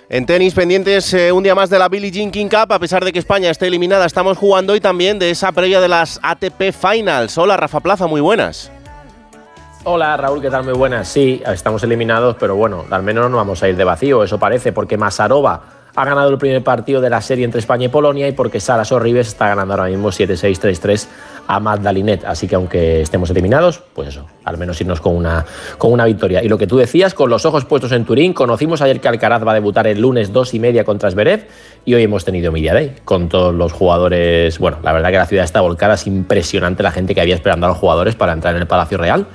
En 0.09 0.25
tenis, 0.25 0.53
pendientes 0.53 1.13
eh, 1.13 1.31
un 1.31 1.43
día 1.43 1.55
más 1.55 1.69
de 1.69 1.79
la 1.79 1.87
Billie 1.87 2.11
Jean 2.11 2.29
King 2.29 2.49
Cup, 2.49 2.73
a 2.73 2.77
pesar 2.79 3.05
de 3.05 3.13
que 3.13 3.19
España 3.19 3.49
esté 3.49 3.67
eliminada, 3.67 4.05
estamos 4.05 4.37
jugando 4.37 4.75
y 4.75 4.81
también 4.81 5.17
de 5.17 5.29
esa 5.29 5.53
previa 5.53 5.79
de 5.79 5.87
las 5.87 6.19
ATP 6.21 6.73
Finals. 6.73 7.37
Hola, 7.37 7.55
Rafa 7.55 7.79
Plaza, 7.79 8.05
muy 8.07 8.19
buenas. 8.19 8.69
Hola 9.85 10.17
Raúl, 10.17 10.41
¿qué 10.41 10.49
tal? 10.49 10.65
Muy 10.65 10.73
buenas. 10.73 11.07
Sí, 11.07 11.41
estamos 11.45 11.81
eliminados, 11.83 12.35
pero 12.37 12.57
bueno, 12.57 12.83
al 12.91 13.03
menos 13.03 13.31
no 13.31 13.37
vamos 13.37 13.63
a 13.63 13.69
ir 13.69 13.77
de 13.77 13.85
vacío, 13.85 14.25
eso 14.25 14.37
parece, 14.37 14.73
porque 14.73 14.97
Masarova 14.97 15.76
ha 15.97 16.05
ganado 16.05 16.29
el 16.29 16.37
primer 16.37 16.63
partido 16.63 17.01
de 17.01 17.09
la 17.09 17.21
serie 17.21 17.43
entre 17.43 17.59
España 17.59 17.85
y 17.85 17.87
Polonia 17.87 18.27
y 18.27 18.31
porque 18.31 18.59
Sara 18.59 18.85
Sorribes 18.85 19.29
está 19.29 19.47
ganando 19.47 19.73
ahora 19.73 19.87
mismo 19.87 20.09
7-6, 20.09 20.79
3-3 20.79 21.07
a 21.47 21.59
Magdalinet. 21.59 22.23
Así 22.23 22.47
que 22.47 22.53
aunque 22.53 23.01
estemos 23.01 23.31
eliminados, 23.31 23.81
pues 23.95 24.09
eso, 24.09 24.27
al 24.43 24.59
menos 24.59 24.79
irnos 24.79 25.01
con 25.01 25.15
una, 25.15 25.43
con 25.79 25.91
una 25.91 26.05
victoria. 26.05 26.43
Y 26.43 26.49
lo 26.49 26.59
que 26.59 26.67
tú 26.67 26.77
decías, 26.77 27.15
con 27.15 27.31
los 27.31 27.45
ojos 27.45 27.65
puestos 27.65 27.91
en 27.93 28.05
Turín, 28.05 28.33
conocimos 28.33 28.83
ayer 28.83 29.01
que 29.01 29.07
Alcaraz 29.07 29.43
va 29.43 29.53
a 29.53 29.55
debutar 29.55 29.87
el 29.87 29.99
lunes 29.99 30.31
2 30.31 30.53
y 30.53 30.59
media 30.59 30.83
contra 30.83 31.09
Zverev 31.09 31.47
y 31.83 31.95
hoy 31.95 32.03
hemos 32.03 32.23
tenido 32.23 32.51
Media 32.51 32.75
Day 32.75 32.97
con 33.03 33.27
todos 33.27 33.55
los 33.55 33.73
jugadores. 33.73 34.59
Bueno, 34.59 34.77
la 34.83 34.93
verdad 34.93 35.09
que 35.09 35.17
la 35.17 35.25
ciudad 35.25 35.45
está 35.45 35.61
volcada, 35.61 35.95
es 35.95 36.05
impresionante 36.05 36.83
la 36.83 36.91
gente 36.91 37.15
que 37.15 37.21
había 37.21 37.33
esperando 37.33 37.65
a 37.65 37.69
los 37.69 37.77
jugadores 37.79 38.13
para 38.13 38.33
entrar 38.33 38.53
en 38.53 38.61
el 38.61 38.67
Palacio 38.67 38.99
Real 38.99 39.25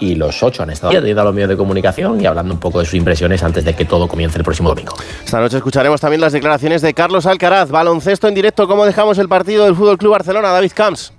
y 0.00 0.14
los 0.14 0.42
ocho 0.42 0.62
han 0.62 0.70
estado 0.70 0.90
atendiendo 0.90 1.22
a 1.22 1.24
los 1.24 1.34
medios 1.34 1.50
de 1.50 1.56
comunicación 1.56 2.20
y 2.20 2.26
hablando 2.26 2.54
un 2.54 2.60
poco 2.60 2.80
de 2.80 2.84
sus 2.84 2.94
impresiones 2.94 3.42
antes 3.42 3.64
de 3.64 3.74
que 3.74 3.84
todo 3.84 4.08
comience 4.08 4.38
el 4.38 4.44
próximo 4.44 4.68
domingo. 4.68 4.94
Esta 5.24 5.40
noche 5.40 5.56
escucharemos 5.56 6.00
también 6.00 6.20
las 6.20 6.32
declaraciones 6.32 6.82
de 6.82 6.94
Carlos 6.94 7.26
Alcaraz, 7.26 7.70
baloncesto 7.70 8.28
en 8.28 8.34
directo, 8.34 8.66
cómo 8.66 8.84
dejamos 8.84 9.18
el 9.18 9.28
partido 9.28 9.64
del 9.64 9.74
Fútbol 9.74 9.98
Club 9.98 10.12
Barcelona, 10.12 10.50
David 10.50 10.72
Camps 10.74 11.12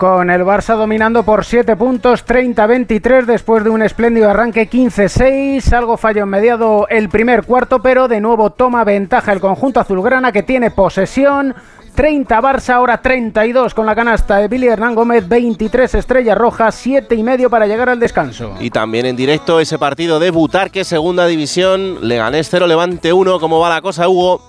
con 0.00 0.30
el 0.30 0.46
Barça 0.46 0.78
dominando 0.78 1.24
por 1.24 1.44
7 1.44 1.76
puntos, 1.76 2.24
30-23 2.24 3.26
después 3.26 3.62
de 3.62 3.68
un 3.68 3.82
espléndido 3.82 4.30
arranque 4.30 4.66
15-6, 4.66 5.70
algo 5.74 5.98
fallo 5.98 6.22
en 6.22 6.28
mediado 6.30 6.88
el 6.88 7.10
primer 7.10 7.44
cuarto, 7.44 7.82
pero 7.82 8.08
de 8.08 8.18
nuevo 8.18 8.48
toma 8.48 8.82
ventaja 8.82 9.30
el 9.30 9.40
conjunto 9.40 9.78
azulgrana 9.78 10.32
que 10.32 10.42
tiene 10.42 10.70
posesión. 10.70 11.54
30 12.00 12.40
Barça, 12.40 12.70
ahora 12.76 13.02
32 13.02 13.74
con 13.74 13.84
la 13.84 13.94
canasta 13.94 14.38
de 14.38 14.48
Billy 14.48 14.68
Hernán 14.68 14.94
Gómez, 14.94 15.28
23 15.28 15.96
Estrella 15.96 16.34
Roja, 16.34 16.72
7 16.72 17.14
y 17.14 17.22
medio 17.22 17.50
para 17.50 17.66
llegar 17.66 17.90
al 17.90 18.00
descanso. 18.00 18.54
Y 18.58 18.70
también 18.70 19.04
en 19.04 19.16
directo 19.16 19.60
ese 19.60 19.78
partido 19.78 20.18
de 20.18 20.30
Butarque, 20.30 20.84
segunda 20.84 21.26
división, 21.26 21.98
Leganés 22.00 22.48
0, 22.50 22.66
Levante 22.68 23.12
1, 23.12 23.38
¿cómo 23.38 23.60
va 23.60 23.68
la 23.68 23.82
cosa, 23.82 24.08
Hugo? 24.08 24.40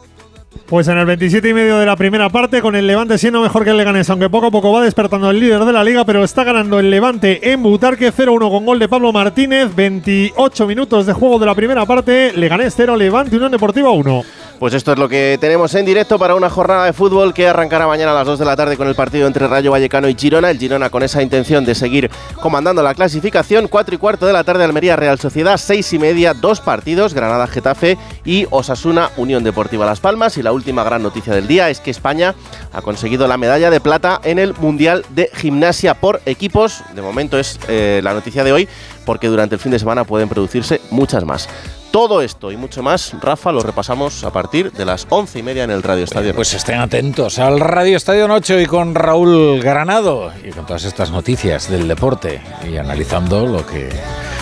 Pues 0.66 0.88
en 0.88 0.98
el 0.98 1.06
27 1.06 1.50
y 1.50 1.54
medio 1.54 1.78
de 1.78 1.86
la 1.86 1.98
primera 1.98 2.30
parte, 2.30 2.62
con 2.62 2.78
el 2.78 2.88
Levante 2.88 3.18
siendo 3.18 3.42
mejor 3.42 3.66
que 3.66 3.72
el 3.72 3.78
Leganés, 3.78 4.10
aunque 4.10 4.30
poco 4.30 4.46
a 4.46 4.52
poco 4.52 4.72
va 4.72 4.82
despertando 4.82 5.30
el 5.30 5.42
líder 5.42 5.66
de 5.66 5.74
la 5.74 5.84
liga, 5.84 6.06
pero 6.06 6.24
está 6.24 6.46
ganando 6.46 6.80
el 6.80 6.90
Levante 6.90 7.52
en 7.52 7.62
Butarque 7.62 8.14
0-1 8.14 8.50
con 8.50 8.66
gol 8.66 8.80
de 8.80 8.88
Pablo 8.88 9.12
Martínez. 9.12 9.76
28 9.76 10.68
minutos 10.68 11.06
de 11.06 11.12
juego 11.12 11.38
de 11.38 11.48
la 11.48 11.56
primera 11.56 11.86
parte, 11.86 12.32
Leganés 12.32 12.76
0, 12.78 12.96
Levante 12.96 13.36
Unión 13.36 13.52
Deportiva 13.52 13.90
1. 13.90 14.24
Pues 14.62 14.76
esto 14.76 14.92
es 14.92 15.00
lo 15.00 15.10
que 15.10 15.40
tenemos 15.42 15.74
en 15.74 15.88
directo 15.88 16.20
para 16.20 16.36
una 16.36 16.48
jornada 16.48 16.86
de 16.86 16.94
fútbol 16.94 17.34
que 17.34 17.48
arrancará 17.48 17.88
mañana 17.88 18.12
a 18.12 18.14
las 18.14 18.28
2 18.28 18.38
de 18.38 18.46
la 18.46 18.56
tarde 18.56 18.78
con 18.78 18.88
el 18.88 18.94
partido 18.94 19.26
entre 19.26 19.48
Rayo 19.48 19.72
Vallecano 19.72 20.08
y 20.08 20.14
Girona. 20.14 20.52
El 20.52 20.60
Girona 20.60 20.92
con 20.92 21.02
esa 21.02 21.24
intención 21.24 21.66
de 21.66 21.74
seguir 21.74 22.12
comandando 22.40 22.84
la 22.84 22.94
clasificación. 22.94 23.68
4 23.68 23.96
y 23.96 23.98
cuarto 23.98 24.28
de 24.28 24.34
la 24.34 24.44
tarde 24.44 24.64
Almería 24.64 24.96
Real 24.96 25.18
Sociedad, 25.18 25.58
6 25.58 25.94
y 25.94 25.98
media, 25.98 26.36
dos 26.36 26.62
partidos, 26.62 27.16
Granada 27.16 27.48
Getafe 27.48 27.98
y 28.24 28.46
Osasuna 28.52 29.10
Unión 29.18 29.44
Deportiva 29.44 29.88
Las 29.88 30.00
Palmas. 30.00 30.38
Y 30.38 30.44
la 30.44 30.52
última 30.52 30.84
gran 30.84 31.02
noticia 31.02 31.34
del 31.34 31.48
día 31.48 31.72
es 31.72 31.80
que 31.80 31.90
España 31.90 32.36
ha 32.72 32.84
conseguido 32.84 33.28
la 33.28 33.38
medalla 33.38 33.72
de 33.72 33.80
plata 33.80 34.22
en 34.24 34.38
el 34.38 34.54
Mundial 34.54 35.04
de 35.10 35.32
Gimnasia 35.34 35.96
por 35.96 36.22
equipos. 36.28 36.84
De 36.94 37.02
momento 37.02 37.40
es 37.40 37.60
eh, 37.68 38.00
la 38.04 38.14
noticia 38.14 38.44
de 38.44 38.54
hoy 38.54 38.70
porque 39.08 39.26
durante 39.26 39.56
el 39.56 39.60
fin 39.60 39.72
de 39.72 39.80
semana 39.80 40.04
pueden 40.04 40.30
producirse 40.30 40.82
muchas 40.92 41.26
más. 41.26 41.50
Todo 41.92 42.22
esto 42.22 42.54
y 42.54 42.58
mucho 42.58 42.82
más, 42.82 43.14
Rafa, 43.20 43.52
lo 43.52 43.62
repasamos 43.62 44.24
a 44.24 44.32
partir 44.32 44.72
de 44.72 44.86
las 44.86 45.06
once 45.10 45.40
y 45.40 45.44
media 45.44 45.66
en 45.66 45.72
el 45.72 45.84
Radio 45.84 46.06
Estadio. 46.06 46.34
Pues 46.34 46.54
estén 46.54 46.80
atentos 46.80 47.38
al 47.38 47.60
Radio 47.60 47.98
Estadio 47.98 48.30
Noche 48.30 48.62
y 48.62 48.66
con 48.66 48.96
Raúl 48.96 49.60
Granado 49.62 50.32
y 50.42 50.52
con 50.52 50.66
todas 50.66 50.86
estas 50.86 51.12
noticias 51.12 51.70
del 51.70 51.90
deporte 51.90 52.42
y 52.70 52.78
analizando 52.78 53.46
lo 53.46 53.66
que, 53.66 53.90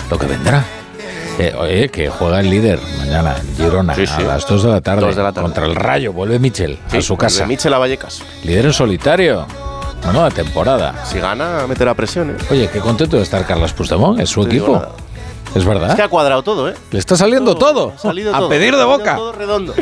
lo 0.08 0.16
que 0.16 0.26
vendrá. 0.26 0.64
Eh, 1.40 1.52
oye, 1.58 1.88
que 1.88 2.08
juega 2.08 2.38
el 2.38 2.50
líder 2.50 2.78
mañana 2.98 3.34
en 3.40 3.56
Girona 3.56 3.94
a 3.94 4.20
las 4.20 4.46
2 4.46 4.62
de, 4.62 4.70
la 4.70 4.80
tarde 4.80 5.40
contra 5.40 5.66
el 5.66 5.74
Rayo. 5.74 6.12
Vuelve 6.12 6.38
Michel 6.38 6.78
a 6.92 7.00
su 7.00 7.16
casa. 7.16 7.46
Michel 7.46 7.74
a 7.74 7.78
Vallecas. 7.78 8.22
Líder 8.44 8.66
en 8.66 8.72
solitario. 8.72 9.46
Nueva 10.04 10.30
temporada. 10.30 11.04
Si 11.04 11.18
gana, 11.18 11.66
meterá 11.68 11.94
presión. 11.94 12.30
¿eh? 12.30 12.36
Oye, 12.50 12.70
qué 12.72 12.78
contento 12.78 13.16
de 13.16 13.22
estar 13.22 13.44
Carlos 13.44 13.72
Puigdemont, 13.72 14.20
es 14.20 14.30
su 14.30 14.42
equipo. 14.42 14.82
Es 15.54 15.64
verdad. 15.64 15.90
Es 15.90 15.96
que 15.96 16.02
ha 16.02 16.08
cuadrado 16.08 16.42
todo, 16.42 16.68
¿eh? 16.68 16.74
Le 16.90 16.98
está 16.98 17.16
saliendo 17.16 17.56
todo. 17.56 17.92
Salido 17.98 18.34
a 18.34 18.38
todo, 18.38 18.48
pedir 18.48 18.76
de 18.76 18.84
boca. 18.84 19.16
Todo 19.16 19.32
redondo. 19.32 19.74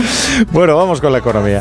bueno, 0.53 0.77
vamos 0.77 1.01
con 1.01 1.13
la 1.13 1.19
economía. 1.19 1.61